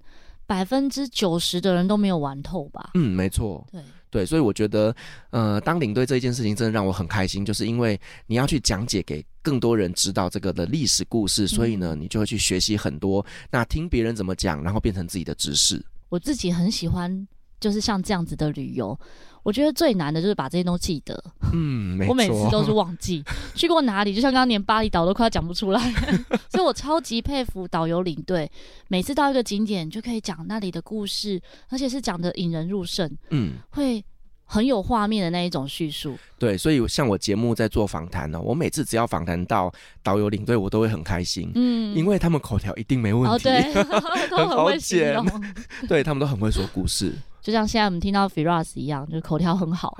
[0.50, 2.90] 百分之九十的人都没有玩透吧？
[2.94, 3.64] 嗯，没错。
[3.70, 3.80] 对。
[4.10, 4.92] 对，所以我觉得，
[5.30, 15.80] 呃，当领队这一件事情真的让我很开心，就是因为你要去讲解给更多人知道这个的历史故事，所以呢，你就会去学习很多，那听别人怎么讲，然后变成自己的知识。
[16.08, 17.28] 我自己很喜欢
[17.60, 18.98] 就是像这样子的旅游，
[19.42, 21.22] 我觉得最难的就是把这些都记得。
[21.52, 22.10] 嗯， 没错。
[22.10, 23.24] 我每次都是忘记
[23.54, 25.80] 去过哪里，就像刚刚连巴厘岛都快要讲不出来，
[26.50, 28.50] 所以我超级佩服导游领队，
[28.88, 33.10] 每次到一个景点就可以讲那里的故事，而且是讲的引人入胜。
[33.30, 34.04] 嗯，会。
[34.52, 39.72] 很有画面的那一种叙述，对，所以像我节目在做访谈呢，我每次只要访谈到
[40.02, 43.72] 导游领队，我都会很开心，嗯，因为他们口条一定没问题，哦、对，
[44.28, 45.24] 都很会形容，
[45.86, 49.96] 对他们都很会说故事，就像现在我们听到 Firas 一样，就是口条很好。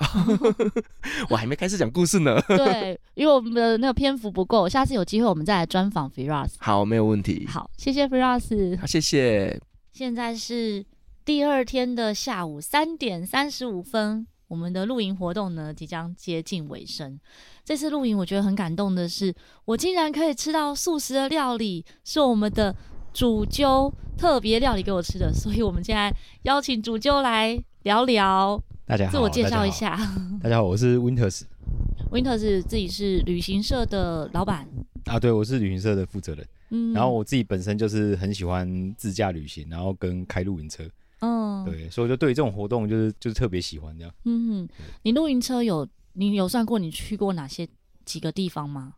[1.30, 6.52] 我还没开始讲故事呢， 对，因为我们的那个篇幅不够，下次有机会我们再来专访 Firas。
[6.58, 7.46] 好，没有问题。
[7.48, 9.60] 好，谢谢 Firas，好，谢谢。
[9.92, 10.84] 现在是
[11.24, 14.26] 第二天的下午三点三十五分。
[14.48, 17.20] 我们的露营活动呢，即将接近尾声。
[17.64, 19.32] 这次露营我觉得很感动的是，
[19.64, 22.74] 我竟然可以吃到素食的料理，是我们的
[23.12, 25.32] 主揪特别料理给我吃的。
[25.32, 28.62] 所以，我们现在邀请主揪来聊聊。
[28.86, 29.96] 大家好，自我介绍一下。
[30.42, 31.42] 大家好，我是 Winters。
[32.10, 34.68] Winters 自己是旅行社的老板
[35.04, 36.46] 啊，对，我是旅行社的负责人。
[36.70, 40.84] 嗯，然后我自己本身就是很喜欢自驾旅行，然后跟开露营车。
[41.20, 44.12] 嗯，对，所以就对于这种活动就是就是特别喜欢这样。
[44.24, 44.68] 嗯哼，
[45.02, 47.68] 你露营车有你有算过你去过哪些
[48.04, 48.94] 几个地方吗？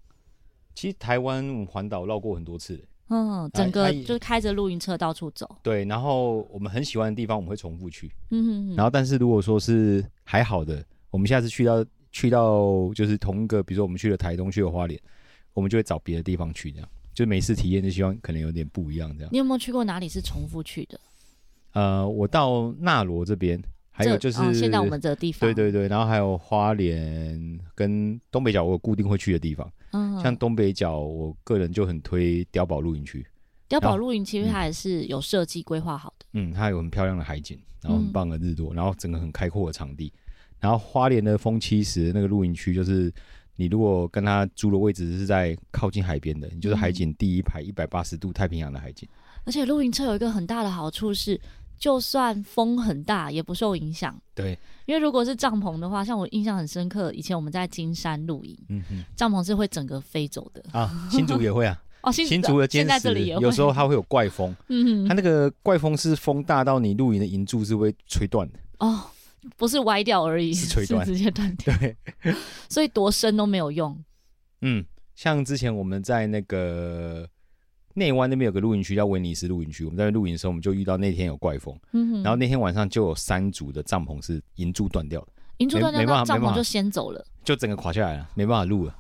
[0.75, 2.83] 其实台湾环岛绕过很多次。
[3.13, 5.49] 嗯，整个就是开着露营车到处走。
[5.63, 8.11] 对，然后我们很喜欢的地方我们会重复去。
[8.31, 14.99] 嗯哼哼，然后但是如果说是还好的，我们下次去到去到就是同一个，比如说我们去了台东，去了花莲，
[15.53, 19.31] 我们就会找别的地方去，这样就每次体验就希望可能有点不一样这样。
[19.31, 20.99] 你有没有去过哪里是重复去的？
[21.73, 23.63] 呃，我到纳罗这边，
[23.95, 29.71] 还有就是、哦、现在我们这个地方，对对对，然后还有花莲跟东北角，我有固定会去的地方。
[29.93, 33.25] 嗯，像东北角，我个人就很推碉堡露营区。
[33.69, 36.25] 碉堡露营其实它也是有设计规划好的。
[36.33, 40.11] 嗯，它有很漂亮的海景，然后很棒的日落，嗯、然后整个很开阔的场地。
[40.59, 43.13] 然后花莲的风七十那个露营区，就是
[43.57, 49.07] 你如果跟他租的位置是在靠近海边的，你就是海景第一排一百八十度太平洋的海景。
[49.45, 51.39] 而且露营车有一个很大的好处是。
[51.83, 54.17] 就算风很大也不受影响。
[54.37, 61.09] 对，因为如果是帐篷的话，像我印象很深刻，以前我们在金山露营，嗯哼，帐篷是会整个飞走的啊。
[61.11, 69.03] 新竹也会啊， 哦，新竹的尖石有时候它会有怪风， 嗯哼，它那个怪风是风大到你露营的营柱是会吹断的哦，
[69.57, 71.77] 不是歪掉而已，是吹断，直接断掉。
[71.83, 71.97] 对，
[72.69, 73.99] 所以多深都没有用。
[74.61, 74.85] 嗯，
[75.17, 77.29] 像之前我们在那个。
[77.95, 85.29] 内湾那边有个露营区叫威尼斯露营区，我们在那露营的时候，我们就遇到那天有怪风，嗯，然后那天晚上就有三组的帐篷是银柱断掉了，
[85.59, 88.97] 银柱断掉，帐篷就先走了，就整个垮下来了，没办法录了。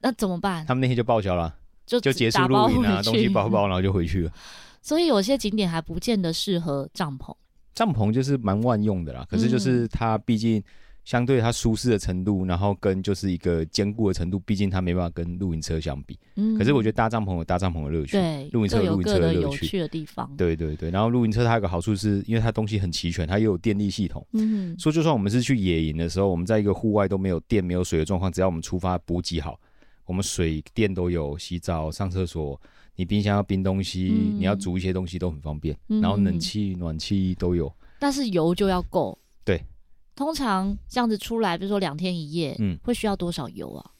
[0.00, 0.64] 那怎么办？
[0.66, 1.54] 他们那天就报销了，
[1.86, 4.32] 就就结束露营啊，东西包包，然后就回去了。
[4.82, 7.34] 所以有些景点还不见得适合帐篷，
[7.74, 10.62] 帐篷就是蛮万用的啦，可是就是它毕竟。
[11.06, 16.18] 相对它舒适的程度，然后跟就是一个坚固的程度，毕竟它没办法跟露营车相比。
[16.34, 19.64] 嗯，可是我觉得搭帐篷有搭帐篷的乐趣，对，露营车有露营车的乐趣。
[19.64, 20.28] 有趣的地方。
[20.36, 24.26] 对对对，然后露营车它有个好处是，因为它东西很齐全，它又有电力系统。
[24.32, 29.56] 嗯哼，所以就算我们是去野营的时候，我们在一个户外都没有电、没有水的状况，只要我们出发补给好，
[30.06, 32.60] 我们水电都有，洗澡、上厕所，
[32.96, 35.78] 你冰箱要冰东西，嗯、你要煮一些东西都很方便。
[35.88, 39.16] 嗯、然后冷气、暖气都有，但是油就要够。
[39.44, 39.62] 对。
[40.16, 43.90] 通常这样子出来，比如说两天一夜，嗯，会需要多少油啊？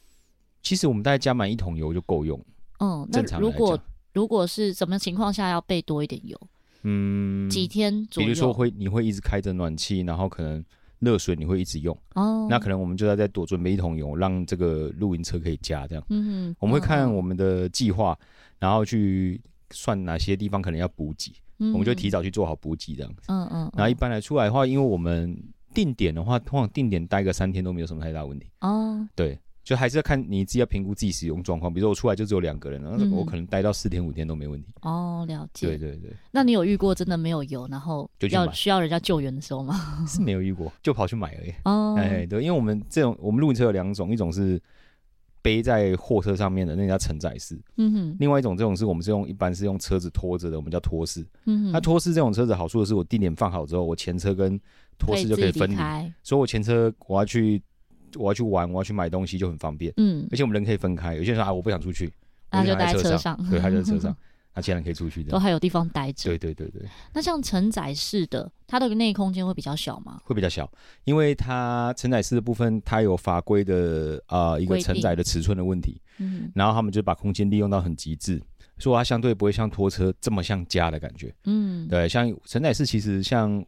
[0.61, 2.37] 其实我们大概加满一桶油就够用。
[2.79, 3.79] 嗯，那如果
[4.13, 6.37] 如果是什么情况下要备多一点油？
[6.81, 8.27] 嗯，几天左右？
[8.27, 10.63] 比如说会你会一直开着暖气，然后可能
[10.99, 16.03] 热水你会一直用哦，那可能我们就要再多准备一桶油，让这个露营车可以加这样。
[16.09, 18.17] 嗯哼，我们会看我们的计划，
[18.59, 19.39] 然后去
[19.71, 25.37] 算哪些地方可能要补给，嗯、我们就提早去做好补给这样嗯嗯，然后一般来出来的话，因为我们
[25.77, 28.47] 定点的话，通常定点待个三天都没有什么太大问题。
[28.61, 31.71] 哦，对，就还是要看你自己要评估自己使用状况。
[31.71, 34.73] 比如说我出来就只有两个人，然后我可能待到四天五天都没问题。
[34.81, 35.67] 哦，了解。
[35.67, 36.11] 对对对。
[36.31, 39.79] 那你有遇过真的没有油，然后要需要人家救援的时候吗？
[40.09, 41.53] 是没有遇过，就跑去买而已。
[41.65, 44.59] 哦，哎，对，因为我们这种我们露营车有两种，一种是
[45.43, 47.55] 背在货车上面的，那叫承载式。
[47.75, 48.17] 嗯哼。
[48.19, 51.21] 另外一种这种是我们是用一般是用车子拖着的，我们叫拖式。
[51.45, 51.71] 嗯哼。
[51.71, 54.59] 那拖式这种车子好处的是，我定点放好之后，我前车跟
[54.97, 55.75] 拖式就可以分离，
[56.23, 57.61] 所以我前车我要去
[58.15, 59.93] 我要去玩，我要去买东西就很方便。
[59.97, 61.15] 嗯，而且我们人可以分开。
[61.15, 62.11] 有些人说啊，我不想出去，
[62.51, 63.37] 那就待在车上。
[63.49, 64.15] 对，他就在车上，
[64.53, 66.29] 他既然可以出去的，都还有地方待着。
[66.29, 66.81] 对对对对。
[67.13, 70.19] 那像承载式的，它的内空间会比较小吗？
[70.23, 70.69] 会比较小，
[71.03, 76.01] 因为它承载式的部分，它有法规的啊、呃、一个承载的尺寸的问题。
[76.17, 76.51] 嗯。
[76.55, 78.41] 然后他们就把空间利用到很极致，
[78.79, 81.33] 所以它相对不会像拖车这么像家的感觉。
[81.43, 81.87] 嗯。
[81.87, 83.63] 对，像承载式其实像。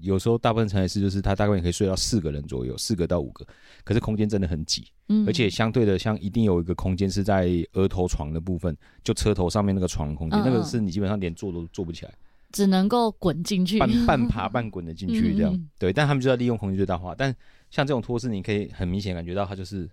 [0.00, 3.46] 有时候大部分长野市就是它大概也可以睡到四个人左右，四个到五个，
[3.84, 12.12] 可是空间真的很挤，嗯，而且相对的，像一定有一个空间是在额头床的部分，就车头上面那个床的空间，嗯、那个是你基本上连坐都坐不起来，
[12.50, 17.34] 只能够滚进去，半半 爬半滚的进去这样，嗯、对，但他们就要利用空间最大化，但
[17.70, 19.88] 像这种托式，你可以很明显感觉到它就是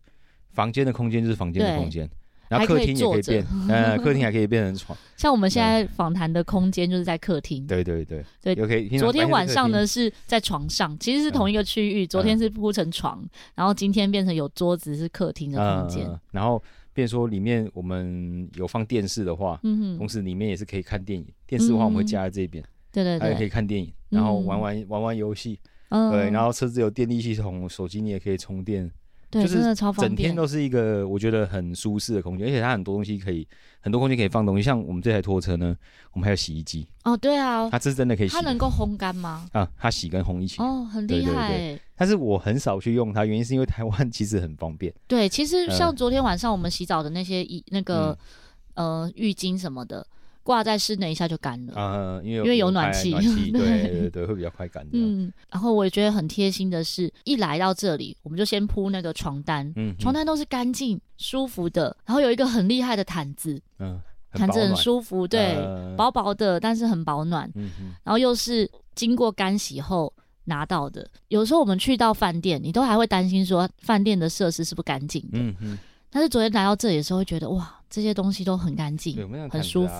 [0.54, 2.10] 房间的空间就是房间的空间。
[2.52, 4.98] 然后客厅也可以变， 呃，客厅还可以变成床。
[5.16, 7.66] 像我们现在访谈的空间就是在客厅。
[7.66, 9.00] 对对对对。
[9.00, 12.06] 昨天晚上呢是在床上，其实是同一个区域。
[12.06, 13.24] 昨天是铺成床，
[13.56, 16.06] 然后今天变成有桌子是客厅的空间。
[16.32, 16.62] 然后
[16.94, 21.26] 变说里面我们有放电视的话，嗯，同时里面也是可以看电影。
[21.48, 25.58] 电视的话我们会加在这边，对对对，还可以看电影，然后玩玩玩玩游戏，
[25.90, 28.92] 对，然后车子有电力系统，手机你也可以充电。
[29.32, 30.10] 对，真的超方便。
[30.10, 33.48] 整天都是一个我觉得很舒适的空间，而且它很多东西可以，
[33.80, 34.62] 很多空间可以放东西。
[34.62, 35.76] 像我们这台拖车呢，
[36.12, 36.86] 我们还有洗衣机。
[37.06, 38.36] 哦，对啊，它这是真的可以洗。
[38.36, 39.48] 它能够烘干吗？
[39.54, 40.62] 啊，它洗跟烘一起。
[40.62, 41.48] 哦，很厉害。
[41.48, 41.82] 对对对。
[41.96, 44.94] 但是我很少去用它，原因是因为台湾其实很方便。
[45.08, 48.18] 对，其实像昨天晚上我们洗澡的那些衣，那个
[48.74, 50.06] 呃浴巾什么的。
[50.44, 51.74] 挂在室内一下就干了。
[51.74, 53.62] 啊，因为因为有暖气，暖气 对。
[53.62, 54.86] 对对，会比较快干。
[54.92, 64.00] 嗯，然后我也觉得很贴心的是，一来到这里，我们就先铺那个床单，嗯，床单都是干净舒服的，然后有一个很厉害的毯子，嗯，
[64.34, 65.56] 毯子很舒服，对，
[65.96, 67.70] 薄薄的，但是很保暖，嗯，
[68.04, 70.12] 然后又是经过干洗后
[70.46, 71.08] 拿到的。
[71.28, 75.78] 有时候我们去到饭店，你都还会担心说饭店的设施是不干净的，嗯嗯，
[76.12, 77.78] 但是昨天来到这里的时候，会觉得哇。
[77.92, 79.94] 这些东西都很干净，啊、很舒服。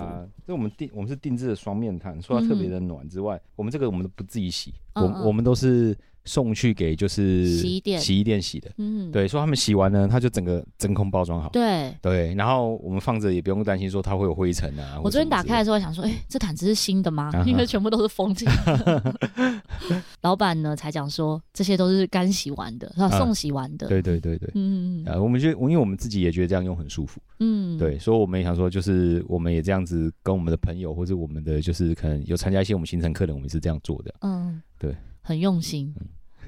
[0.46, 5.94] 所以我们定我们是定制的双面毯，除了特别的暖之外，嗯、我们这个我们都不自己洗，嗯嗯我我们都是。
[6.26, 8.00] 送去给就是洗衣店。
[8.00, 11.94] 洗衣店洗的，嗯，对，说他们洗完呢，他就整个真空包装好，对。
[12.02, 15.00] 对，然后我们放着也不用担心说它会有灰尘啊。
[15.04, 17.32] 我昨天打开的时候想说，哎，这毯子是新的吗？
[17.46, 19.16] 因为全部都是封起来的。
[20.22, 23.88] 老板呢才讲说，这些都是干洗完的，然后送洗完的。
[23.88, 34.96] 对对对对，嗯啊，我们就因为我们自己也觉得这样用很舒服，嗯，对，所以我们也想说，就是我们也这样子跟我们的朋友或者我们的就是可能有参加一些我们行程客人，我们是这样做的，嗯，对。
[35.22, 35.94] 很用心，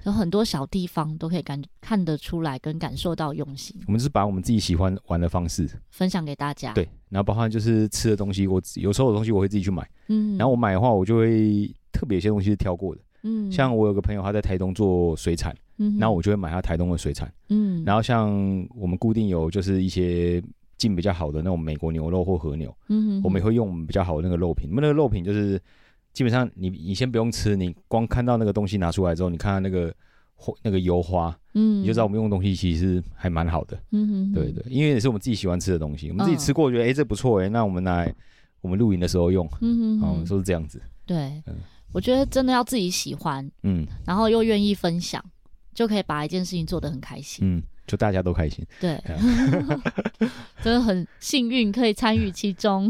[0.03, 3.79] 有很多小地方都可以感看得出来跟感受到用心。
[3.87, 6.73] 我们是把我们自己喜欢玩的方式分享给大家。
[6.73, 9.87] 对，然后包含就是吃的东西，我有时候有东西我会自己去买。
[10.07, 13.01] 嗯，然后我买的话，我就会特别有些东西是挑过的。
[13.21, 17.31] 嗯，像我有个朋友他在台东做水产，嗯，然后我就会买他台东的水产。
[17.49, 18.31] 嗯，然后像
[18.75, 20.43] 我们固定有就是一些
[20.77, 24.67] 进比较好的那种美国牛肉或和牛，嗯，我们也会用我们比较好的那个肉品。
[24.69, 25.61] 我们那个肉品就是。
[26.13, 29.93] 基本上你你先不用吃，你光看到那个东西拿出来之后，你看到那个
[30.61, 38.13] 那个油花，嗯，你就知道我们用的东西其实还蛮好的，嗯哼，对对，因为也是我们自己喜欢吃的东西，我们自己吃过觉得哎、欸、这不错哎，那我们来
[38.61, 41.55] 我们露营的时候用，嗯哼，嗯，说是这样子，对，嗯，
[41.91, 45.23] 我觉得真的要自己喜欢，嗯，然后又愿意分享，
[45.73, 48.99] 就可以把一件事情做得很开心，嗯，就大家都开心，对，
[50.63, 52.85] 真的很幸运可以参与其中，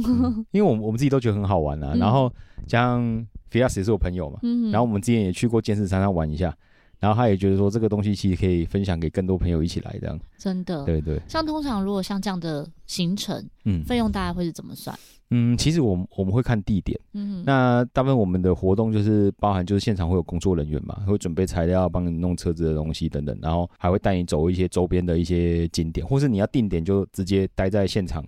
[0.51, 2.31] 因为我们我们自己都觉得很好玩啊，然后。
[2.65, 3.03] 像
[3.51, 6.55] Fias 也是我朋友嘛，嗯、然后我们之前也去过剑士山上玩一下，
[7.03, 10.17] 然后他也觉得说这个东西其实可以分享给更多朋友一起来这样。
[10.37, 11.21] 真的，对对。
[11.27, 14.97] 像通常如果像这样的行程，嗯，费用大概会是怎么算？
[15.31, 28.23] 嗯，其实我们我们会看地点，嗯，那大部分我们的活动就是包含就是现场会有工作人员嘛，会准备材料帮你弄车子的东西等等，然后还会带你走一些周边的一些景点，或是你要定点就直接待在现场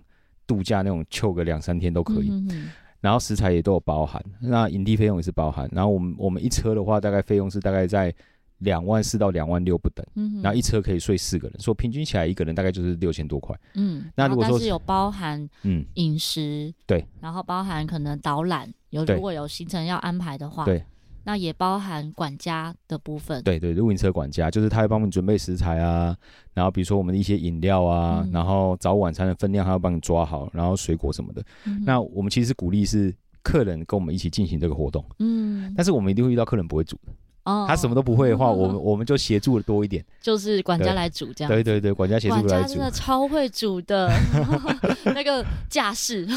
[0.46, 2.28] 度假那种，休个两三天都可以。
[2.28, 2.68] 嗯
[2.98, 5.68] 然后食材也都有包含，那营地费用也是包含。
[5.70, 8.12] 然后我们我们一车的话，大概费用是大概在
[8.58, 10.04] 两万四到两万六不等。
[10.14, 13.58] 嗯，然后一车可以睡四个人，说平均起来一个人大概就是六千多块。
[13.74, 15.84] 嗯，那如果说是有包含嗯。
[15.94, 20.82] 饮食，对，然后包含可能导览，有如果有行程要安排的话，对。
[21.28, 26.16] 那也包含管家的部分，对对，露营车管家就是他会帮你准备食材啊，
[26.54, 31.42] 然后比如说我们的一些饮料啊，嗯、然后早晚餐的分量他要帮你抓好，然后水果什么的。
[31.64, 37.12] 嗯、那我们其实鼓励是客人跟我们一起进行这个活动，嗯，但是我们一定会遇到客人不会煮的，
[37.46, 44.10] 哦，他什么都不会的话，我们我们就协助的多一点，就是管家来煮这样，对对对，管家协助来煮，管家真的超会煮的，
[45.14, 46.26] 那个架势。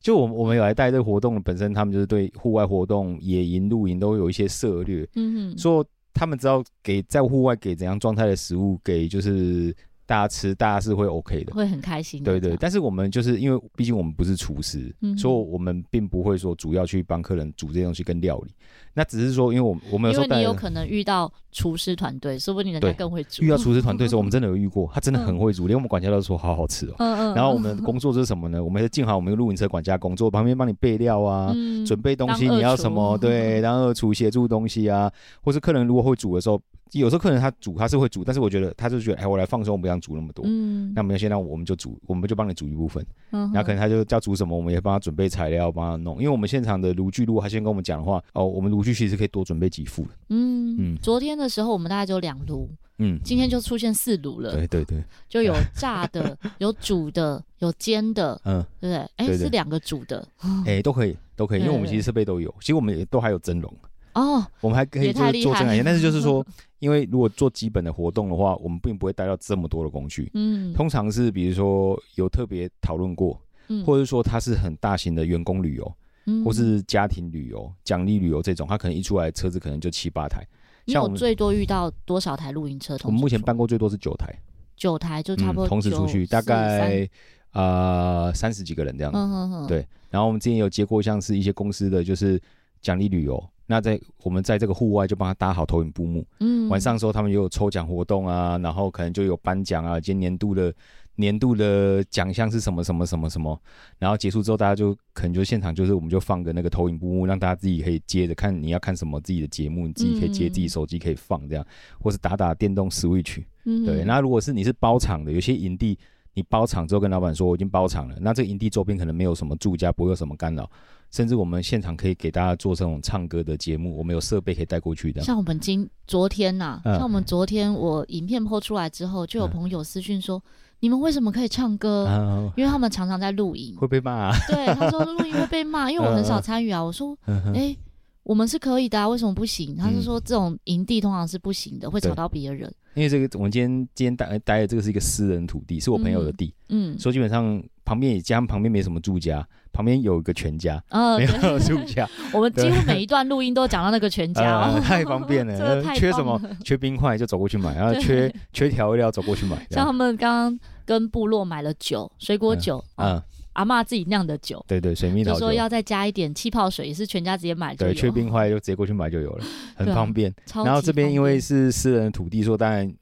[0.00, 9.72] 就我们我们有来带这个活动，本身他们就是对户外活动、野营、露营都有一些策略，嗯哼，说他们知道给在户外给怎样状态的食物给就是
[10.12, 12.22] 大家吃，大家是会 OK 的，会很开心。
[12.22, 18.52] 对对，但是我们就是因为毕竟我们不是厨师，嗯，所以我们并不会说主要去帮客人煮这些东西跟料理。
[18.92, 23.42] 那只是说，因为我我们有时候因为你有可能遇到厨师团队，说不定人家更会煮。
[23.42, 26.94] 遇到厨师团队的时候，我们 真的有遇过，他真的很会煮，连我们管家都说好好吃哦。
[26.98, 27.34] 嗯嗯。
[27.34, 28.62] 然后我们的工作是什么呢？
[28.62, 31.54] 我们是进好我们露营车管家工作，旁边帮你备料啊，
[31.86, 33.16] 准备东西，你要什么？
[33.18, 36.60] 对， 然后二厨协助东西啊，或是客人如果会煮的时候。
[36.92, 40.44] 有时候客人他煮他是会煮，但是我觉得他就觉得哎，我来放松，我不想煮那么多。
[40.46, 43.02] 嗯，那没有，现在我们就煮，我们就帮你煮一部分。
[43.30, 46.16] 然后可能他就叫煮什么，我们也帮他准备材料，帮他弄。
[46.18, 50.06] 因为我们现场的炉具，如果他先跟我们讲的话，哦，我们炉具其实可以多准备几副。
[50.28, 52.68] 嗯嗯，昨天的时候我们大概就两炉，
[52.98, 54.52] 嗯，今天就出现四炉了。
[54.52, 59.10] 对对对，就有炸的， 有煮的，有煎的，嗯，对不对？
[59.16, 60.26] 哎，是两个煮的，
[60.64, 63.74] 哎，都可以都可以，因为我们其实设备都有，其实我们也都还有蒸笼。
[64.14, 66.46] 哦，我们还可以就是做这样，但是就是说。
[66.82, 70.28] 因为如果做基本的活动的话，我们并不会带到这么多的工具。
[70.34, 75.94] 嗯，通常是比如说有特别讨论过，嗯，或者说它是很大型的员工旅游，
[76.26, 80.44] 嗯，或是家庭旅游、奖励旅游这种，它可能一出来车子可能就七八台。
[80.86, 82.96] 像我们最多遇到多少台露营车？
[83.04, 84.34] 我们目前办过最多是九台，
[84.76, 87.08] 九台就差不多同时出去，大概
[87.52, 89.18] 呃三十几个人这样子。
[89.18, 89.66] 嗯嗯嗯。
[89.66, 92.40] 对，然后我们之前有接过像是一些公司的就是
[92.80, 93.42] 奖励旅游。
[93.64, 100.74] 那在我们在这个户外就帮他搭好投影布幕，嗯，晚上的时候他们也有抽奖活动啊，然后可能就有颁奖啊，今年度的
[101.16, 103.60] 年度的奖项是什么什么什么什么，
[103.98, 111.66] 然后结束之后大家就可能就现场就是我们就放个那个投影布幕，让大家自己可以接着看你要看什么自己的节目，你自己可以接自己手机可以放这样，
[112.00, 115.98] 或是打打电动 Switch，嗯，对，那如果是你是包场的，有些营地
[116.34, 120.68] 你包场之后跟老板说我已经包场了，那这个营地周边可能没有什么住家，不会有什么干扰。
[121.10, 125.20] 甚至我们现场可以给大家做这种唱歌的节目，我们有设备可以带过去的。
[125.20, 130.48] 像我们今昨天呐、啊，嗯、像我们昨天我影片 po 出来之后，就有朋友私讯说：“嗯、
[130.82, 134.36] 你们为什么可以唱歌？”嗯、因为他们常常在露营，会被骂、啊。
[134.48, 136.82] 对，他说露营会被骂， 因为我很少参与啊。
[136.82, 137.78] 我说：“哎、嗯欸，
[138.24, 142.68] 我们是可以的、啊，为什么不行？”他是说这种营地通常是不行的，会吵到别人。
[142.94, 149.46] 因为这个，我们今天今天待待的这个是一个私人土地，是我朋友的地，嗯，所以基本上旁边也家旁边没什么住家。
[149.74, 152.06] 旁边有一个全家，嗯、没有住家。
[152.30, 155.82] 我们几乎每一段录音都讲到那个全家，哦呃，太方便了。
[155.96, 156.38] 缺什么？
[156.62, 159.66] 缺冰块就走过去买，然后缺缺调味料走过去买。
[159.70, 163.22] 像他们刚刚跟部落买了酒，水果酒，嗯，嗯
[163.54, 165.38] 阿嬷自己酿的酒，对对，水蜜桃酒。
[165.38, 167.74] 说要再加一点气泡水，也是全家直接买。
[167.74, 169.44] 对，缺冰块就直接过去买就有了，
[169.76, 170.34] 很方便。
[170.64, 172.92] 然后这边因为是私人的土地，说当然。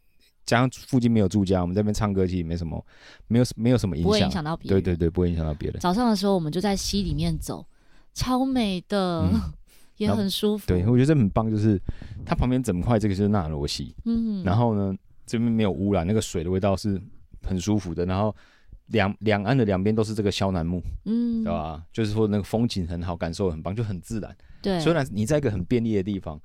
[0.47, 2.85] 加上附近没有住家，我们这边唱歌其实没什么，
[3.29, 4.83] 没有没有什么影响，不会影响到别人。
[4.83, 5.79] 对对对，不会影响到别人。
[5.79, 7.65] 早上的时候，我们就在溪里面走，
[8.15, 9.39] 超美的，嗯、
[9.99, 10.67] 也很舒服。
[10.67, 11.81] 对，我觉得这很棒，就是
[12.27, 14.93] 它旁边整块这个就是纳罗溪，嗯，然后呢，
[15.25, 17.01] 这边没有污染，那个水的味道是
[17.47, 18.05] 很舒服的。
[18.07, 18.35] 然后
[18.87, 21.83] 两两岸的两边都是这个萧楠木，嗯，对吧？
[21.93, 24.37] 就是说那个风景很好，感受很棒，就很自然。
[24.63, 26.41] 对，虽然你在一个很便利的地方。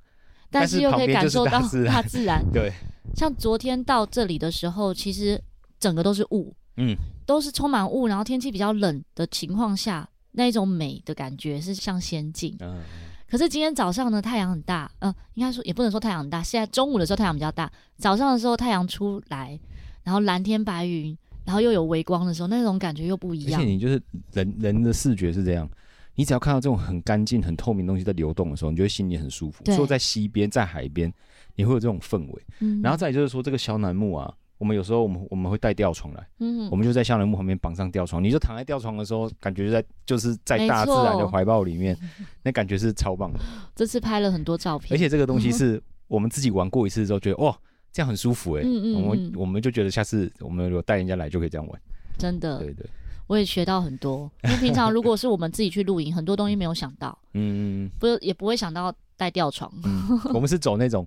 [0.48, 2.42] 但是又可以感受到大自然。
[2.54, 2.72] 对，
[3.16, 5.38] 像昨天到这里的时候，其实
[5.80, 12.56] 整个都是雾，嗯，都是充满雾，然后天气比较冷的情况下，那一种美的感觉是像仙境。
[12.60, 12.80] 嗯，
[13.28, 19.58] 可是今天早上呢，太阳很大，嗯、呃，应该说也不能说太阳很大，现在中午的时候太阳比较大，早上的时候太阳出来，
[20.06, 23.60] 然后蓝天白云，然后又有微光的时候，那种感觉又不一样。
[23.60, 24.00] 而且你就是
[24.32, 25.68] 人人的视觉是这样。
[26.14, 29.64] 你只要看到这种很干净、很透明的东西在流动的时候，你就会心里很舒服。
[29.64, 31.12] 对说在溪边、在海边，
[31.56, 32.42] 你会有这种氛围。
[32.60, 41.94] 嗯、然后再就是说，这个肖楠木啊，我们有时候我们我们会带吊床来，嗯，我们就在肖楠木旁边绑上吊床，你就躺在吊床的时候，感觉就在就是在大自然的怀抱里面，
[42.42, 43.38] 那感觉是超棒的。
[43.74, 47.54] 这次拍了很多照片，而且这个东西是我们自己玩过一次之后，觉得哇，
[47.96, 48.68] 这样很舒服哎、欸。
[48.68, 51.80] 嗯嗯，嗯我们我们就觉得下次我们如果带人家来就可以这样玩。
[52.18, 52.86] 真的，对，对对。
[53.26, 59.72] 我也学到很多，因为平常如果是我们自己去露营，很多东西没有想到， 嗯，不也不会想到带吊床。
[59.82, 61.06] 嗯， 我们是走那种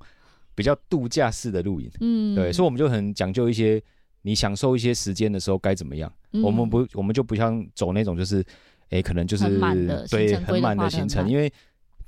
[0.56, 3.80] 比较度假式的露营，嗯，对，所以我们就很讲究一些，
[4.24, 6.12] 你享受一些时间的时候该怎么样。
[6.32, 8.42] 嗯、我们不，我们就不像走那种就是，
[8.90, 9.46] 哎、欸，可能就是
[10.10, 11.54] 对很满的行程，因为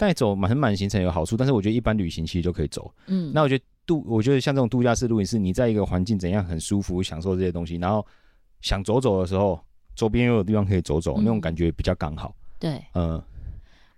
[0.01, 2.91] 带走满很满行程有好处，但是我觉得一般旅行其实就可以走。
[3.05, 8.03] 嗯，那我觉得度，我觉得像这种度假式露营，是你在一个环境怎样很舒服，享受这些东西，然后
[8.61, 9.59] 想走走的时候。
[9.93, 12.33] 周边又有地方可以走走，嗯、那种感觉比较刚好。
[12.57, 13.21] 对，嗯，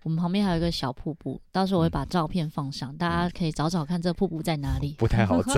[0.01, 4.95] 我们旁边还有一个小瀑布，到时候我会把照片放上，嗯、大家可以找找看这瀑布在哪里。
[4.97, 5.53] 不太好找，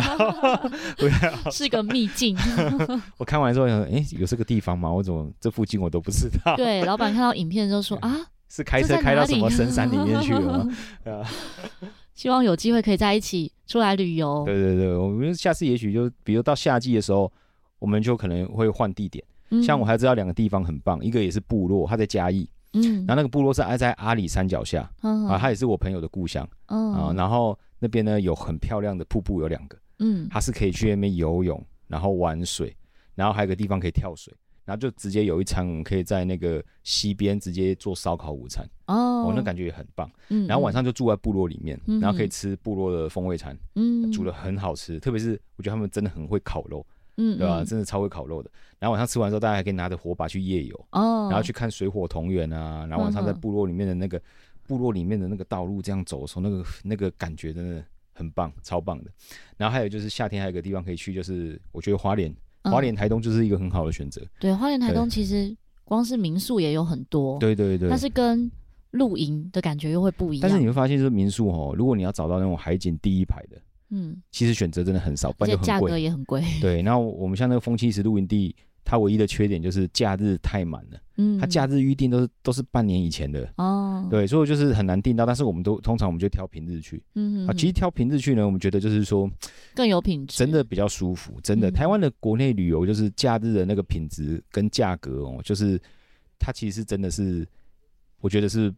[0.97, 2.37] 不太好，是个秘境。
[3.17, 4.91] 我看完之后哎、欸，有这个地方吗？
[4.91, 6.53] 我怎么这附近我都不知道？
[6.57, 8.13] 对，老板看到影片之后说啊，
[8.55, 10.69] 是开车开到什么深山里面去了吗？
[12.15, 14.43] 希望有机会可以在一起出来旅游。
[14.45, 17.29] 对对对，我们下次也许就比如到夏季的时候，
[17.79, 19.21] 我们就可能会换地点。
[19.61, 32.73] 像我还知道两个地方很棒，一个也是部落，他在嘉义，嗯，然后那个部落是挨在阿里山脚下，啊，他也是我朋友的故乡，啊，然后那边呢有很漂亮的瀑布，有两个，嗯，它是可以去那边游泳，然后玩水，
[33.13, 34.33] 然后还有个地方可以跳水。
[34.65, 40.09] 然后就直接有一餐，我们可以在那个溪边直接做烧烤午餐哦，那感觉也很棒。
[40.29, 44.99] 嗯，然后晚上就住在部落里面，然后可以吃部落的风味餐，嗯，煮的很好吃。
[44.99, 46.85] 特别是我觉得他们真的很会烤肉，
[47.17, 47.63] 嗯，对吧？
[47.63, 48.49] 真的超会烤肉的。
[48.79, 52.85] 然后晚上吃完之后，大家还可以拿着火把去夜游哦，然后去看水火同源啊。
[52.89, 54.19] 然后晚上在部落里面的那个
[54.65, 59.11] 部落里面的那个道路这样走的时候，那个那个感觉真的很棒，超棒的。
[59.57, 62.35] 然后还有就是夏天还有一个地方可以去，就是我觉得花莲。
[62.71, 64.21] 花莲台东就是一个很好的选择。
[64.39, 67.37] 对，花莲台东其实光是民宿也有很多。
[67.39, 67.89] 对对对。
[67.89, 68.49] 但是跟
[68.91, 70.41] 露营的感觉又会不一样。
[70.41, 73.57] 但是你会发现，就是民宿哦，如果你要找到那种海景第一排的，
[73.89, 76.43] 嗯，其实选择真的很少，而且价格也很贵。
[76.61, 78.55] 对，然后我们像那个风七石露营地。
[78.87, 85.25] 它唯一的缺点就是假日太满了，嗯，它假日预定都是都是半年以前的哦，对，所以就是很难订到。
[85.25, 89.29] 但是我们都通常我们就挑平日去，嗯啊，其实挑平日去呢，我们觉得就是说
[89.73, 91.71] 更有品质，真的比较舒服，真的。
[91.71, 95.79] 台湾的国内旅游就是假日的那个品质跟价格哦，就是
[96.39, 97.47] 它其实真的是，
[98.19, 98.73] 我觉得是。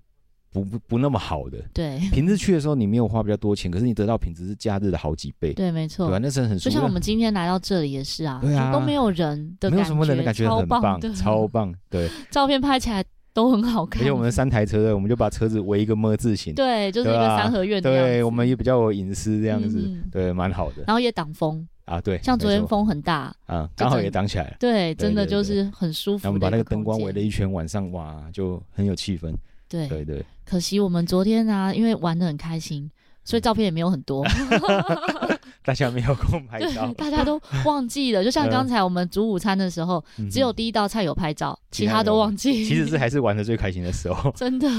[0.52, 2.00] 不不不那么好的，对。
[2.12, 5.54] 平日去的时候，你没有花比较多钱，可是你得到品质是假日的好几倍。
[5.54, 6.10] 对，没错。
[6.10, 6.70] 对，那真的很舒服。
[6.70, 11.74] 就像我们今天来到这里也是啊，对啊，都没有人的感觉，没有什么人的感觉，很棒，超棒。
[11.89, 14.02] 对，照片拍起来都很好看。
[14.02, 17.82] 而且我们三台车，我们就把车子围一个么字形，对，就是一个三合院。
[17.82, 20.84] 对，我们也比较有隐私这样子，对，蛮好的。
[20.88, 24.56] 然后也挡风啊，对，像昨天风很大，啊，刚好也挡起来了。
[24.60, 26.28] 对，真的就是很舒服。
[26.28, 29.34] 我们把那个灯光围了一圈，晚上哇，就很有气氛。
[29.70, 32.89] 对对对，可惜我们昨天啊，因为玩的很开心，
[33.24, 34.26] 所以照片也没有很多，
[35.63, 38.24] 大家没有空拍照，大家都忘记了。
[38.24, 42.63] 就像刚才我们煮午餐的时候，只有第一道菜有拍照，其他都忘记。
[42.65, 44.70] 其实是还是玩的最开心的时候， 真的。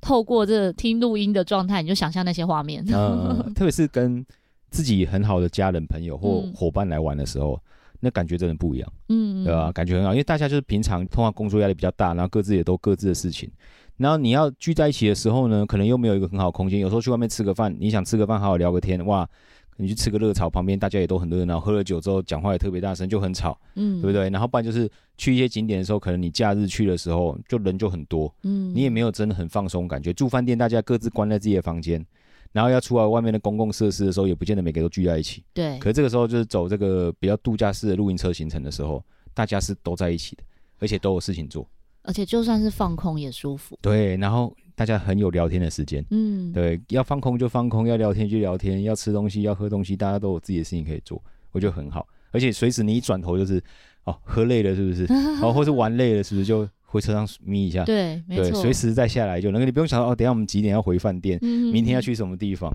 [0.00, 2.84] 透过这听录音的状态，你就想象那些画面。
[2.88, 4.24] 嗯，特别是跟
[4.70, 7.60] 自己很好的家人、朋友或伙伴来玩的时候。
[7.98, 9.72] 那感觉真的不一样，嗯，对吧？
[9.72, 13.50] 感觉很好，因为大家就是平常通常工作压力比较大，然后各自也都各自的事情，
[13.96, 16.80] 然后你要聚在一起的时候呢，可能又没有一个很好的空间。
[16.80, 19.28] 有时候去外面吃个饭，你想吃个饭好好聊个天，哇，
[19.76, 24.28] 你去吃个热炒，旁边大家也都很热闹，喝了酒之后讲话也特别大声，就很吵，嗯，对不对？
[24.30, 30.12] 然后不然就是去一些景点的时候，可能你假日去的时候就人就很多，嗯，你也没有真的很放松感觉。
[30.12, 32.04] 住饭店大家各自关在自己的房间。
[32.52, 35.44] 然后要出来外面的公共设施的时候，也不见得每个都聚在一起。
[35.52, 35.78] 对。
[35.78, 40.42] 可是这个时候就是走这个比较度假式的露营车行程的时候，大家是都在一起的，
[40.78, 41.68] 而且都有事情做。
[42.06, 43.78] 而且就算是放空也舒服。
[43.82, 44.16] 对。
[44.16, 46.04] 然后大家很有聊天的时间。
[46.10, 46.52] 嗯。
[46.52, 52.06] 对，要放空就放空，要聊天就聊天，要吃东西要喝东西，大家都有自己的事情可以做，我觉得很好。
[52.30, 53.62] 而且随时你一转头就是，
[54.04, 55.04] 哦，喝累了是不是？
[55.42, 56.66] 哦，或是玩累了是不是就？
[56.88, 59.66] 回车上眯一下，对，没错，随时再下来就能。
[59.66, 62.72] 你不用想到哦，等一下我们几点要回饭店，嗯、明天要去什么地方，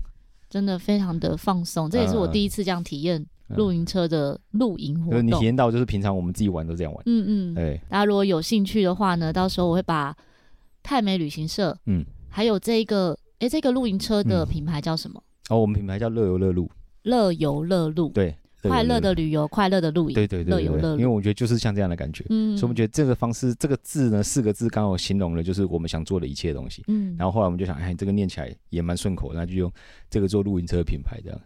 [0.50, 1.88] 真的非常的放松。
[1.88, 3.24] 这也是我第一次这样体验
[3.56, 5.20] 露营车的露营活动。
[5.20, 7.80] 嗯嗯、你体验到就是平常我们自己玩都这样玩，嗯嗯，对。
[7.88, 10.16] 大家如果有兴趣的话呢，到时候我会把
[10.82, 15.22] 泰美旅行社，嗯，还有这一个，哎，这个露营车的品牌叫什么？
[15.50, 16.70] 哦，我们品牌叫乐游乐露，
[17.02, 18.34] 乐游乐露，对。
[18.68, 20.92] 快乐的旅游，快乐的露营，对对对，乐游乐。
[20.92, 27.16] 因为我觉得就是像这样的感觉，嗯，所以我们觉得这个方式，这个字呢，四个字刚好形容了就是我们想做的一切东西，嗯。
[27.18, 29.68] 然后后来我们就想，哎，这个念起来也蛮顺口，那就用
[30.08, 31.40] 这个做露营车的品牌，这样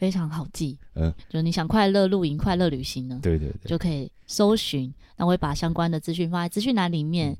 [0.00, 4.90] 非常好记，嗯，就你想快乐露营、快乐旅行呢，对对对，就可以搜寻。
[5.18, 7.36] 那我会把相关的资讯放在资讯栏里面。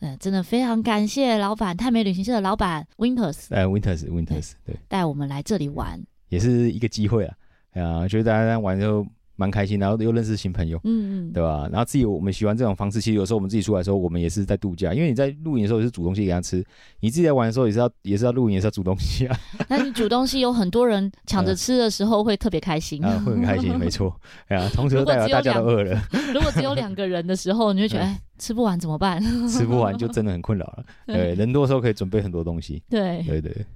[0.00, 7.34] 嗯，真的非常感谢老板泰美旅行社的老板 Winters，哎，Winters，Winters，对，带我们来这里玩，也是一个机会啊。
[7.72, 9.04] 啊，觉得大家玩就
[9.36, 11.68] 蛮开心，然后又认识新朋友，嗯嗯，对吧？
[11.70, 16.64] 然后自己我们喜欢这种方式，其实有时候我们自己出来的时候，我们也是在度假，因为你在露营的时候也是煮东西给他吃，
[17.00, 19.38] 你自己在玩的时候也是要也是要露营，也是要煮东西啊。
[19.68, 24.14] 那你煮东西有很多人抢着吃的时候，会特别开心啊，会很开心，没错。
[24.48, 26.00] 哎呀，同时代表大家都饿了。
[26.32, 29.22] 如果只有两个人的时候，你就觉得 哎，吃不完怎么办？
[29.48, 30.84] 吃不完就真的很困扰了。
[31.06, 32.82] 对，人多的时候可以准备很多东西。
[32.88, 33.66] 对对对，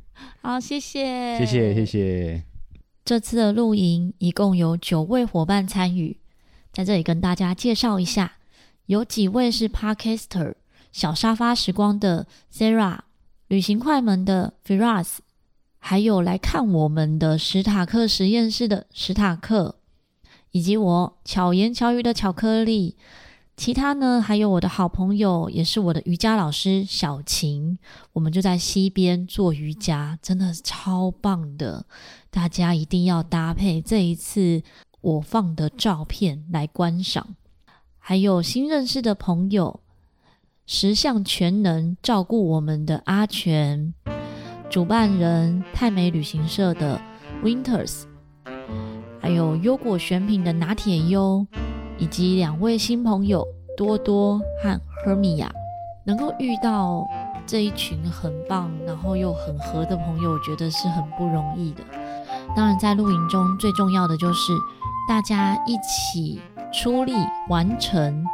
[0.43, 2.50] 好，谢谢，谢谢，谢谢。
[3.05, 6.17] 这次的露营一共有九位伙伴参与，
[6.73, 8.35] 在这里跟大家介绍一下，
[8.87, 10.55] 有几位是 Parkster
[10.93, 12.99] 小沙发时光的 Sarah，
[13.49, 15.19] 旅行快门的 Firas，
[15.79, 19.77] 还有来看我们的史塔克实验室的史塔克，
[20.53, 22.97] 以及我巧言巧语的巧克力。
[23.57, 27.77] 其他呢，还有我的好朋友，也是我的瑜伽老师小晴，
[28.15, 31.85] 我们就在溪边做瑜伽，真的超棒的。
[32.31, 34.63] 大家一定要搭配这一次
[35.01, 37.35] 我放的照片来观赏。
[37.99, 39.81] 还有新认识的朋友，
[40.65, 43.93] 十项全能照顾我们的阿全，
[44.71, 47.01] 主办人泰美旅行社的
[47.43, 48.05] Winters，
[49.21, 51.47] 还有优果选品的拿铁优，
[51.99, 55.49] 以及两位新朋友多多和 Hermia，
[56.05, 57.07] 能够遇到
[57.47, 61.83] 这一群很棒，然后又很合的朋友，我觉得是很不容易的。
[62.57, 64.53] 当然，在露营中最重要的就是
[65.09, 66.41] 大家一起
[66.73, 67.13] 出力
[67.49, 68.25] 完成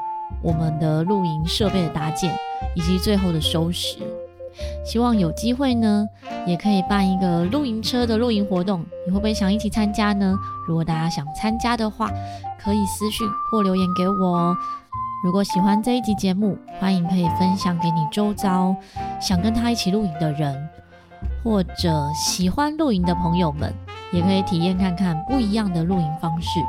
[0.43, 2.35] 我们的露营设备的搭建，
[2.75, 3.99] 以及最后的收拾。
[4.85, 6.07] 希望有机会呢，
[6.47, 10.35] 也可以办一个露营车的露营活动，你会不会想一起参加呢？
[10.67, 12.11] 如果大家想参加的话，
[12.59, 14.57] 可以私讯或留言给我哦。
[15.23, 18.75] 如果喜欢这一集节目，欢迎可以分享给你周遭
[19.21, 20.69] 想跟他一起露营的人，
[21.45, 23.75] 或者喜欢露营的朋友们。
[24.17, 26.61] 也可以体验看看不一样的露营方式。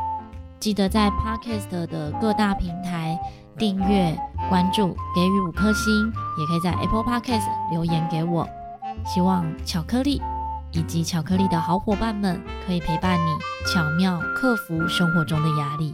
[0.60, 3.18] 记得在 Podcast 的各大平台
[3.58, 4.20] 订阅、
[4.50, 8.46] 关注、给予五颗星，也可以在 Apple Podcast 留言给我。
[9.06, 10.22] 希望巧克力
[10.74, 13.38] 以及巧克力的好伙伴们可以陪伴你，
[13.72, 15.94] 巧妙克服生活中的压力。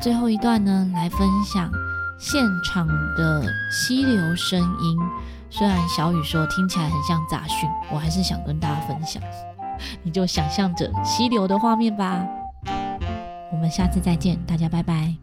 [0.00, 1.70] 最后一段呢，来分享
[2.20, 2.86] 现场
[3.16, 4.98] 的溪流声音。
[5.50, 9.22] 虽然小雨说听起来很像杂讯，我还是想跟大家分享。
[10.02, 12.26] 你就想象着溪流的画面吧。
[13.52, 15.14] 我们下次再见，大家拜拜。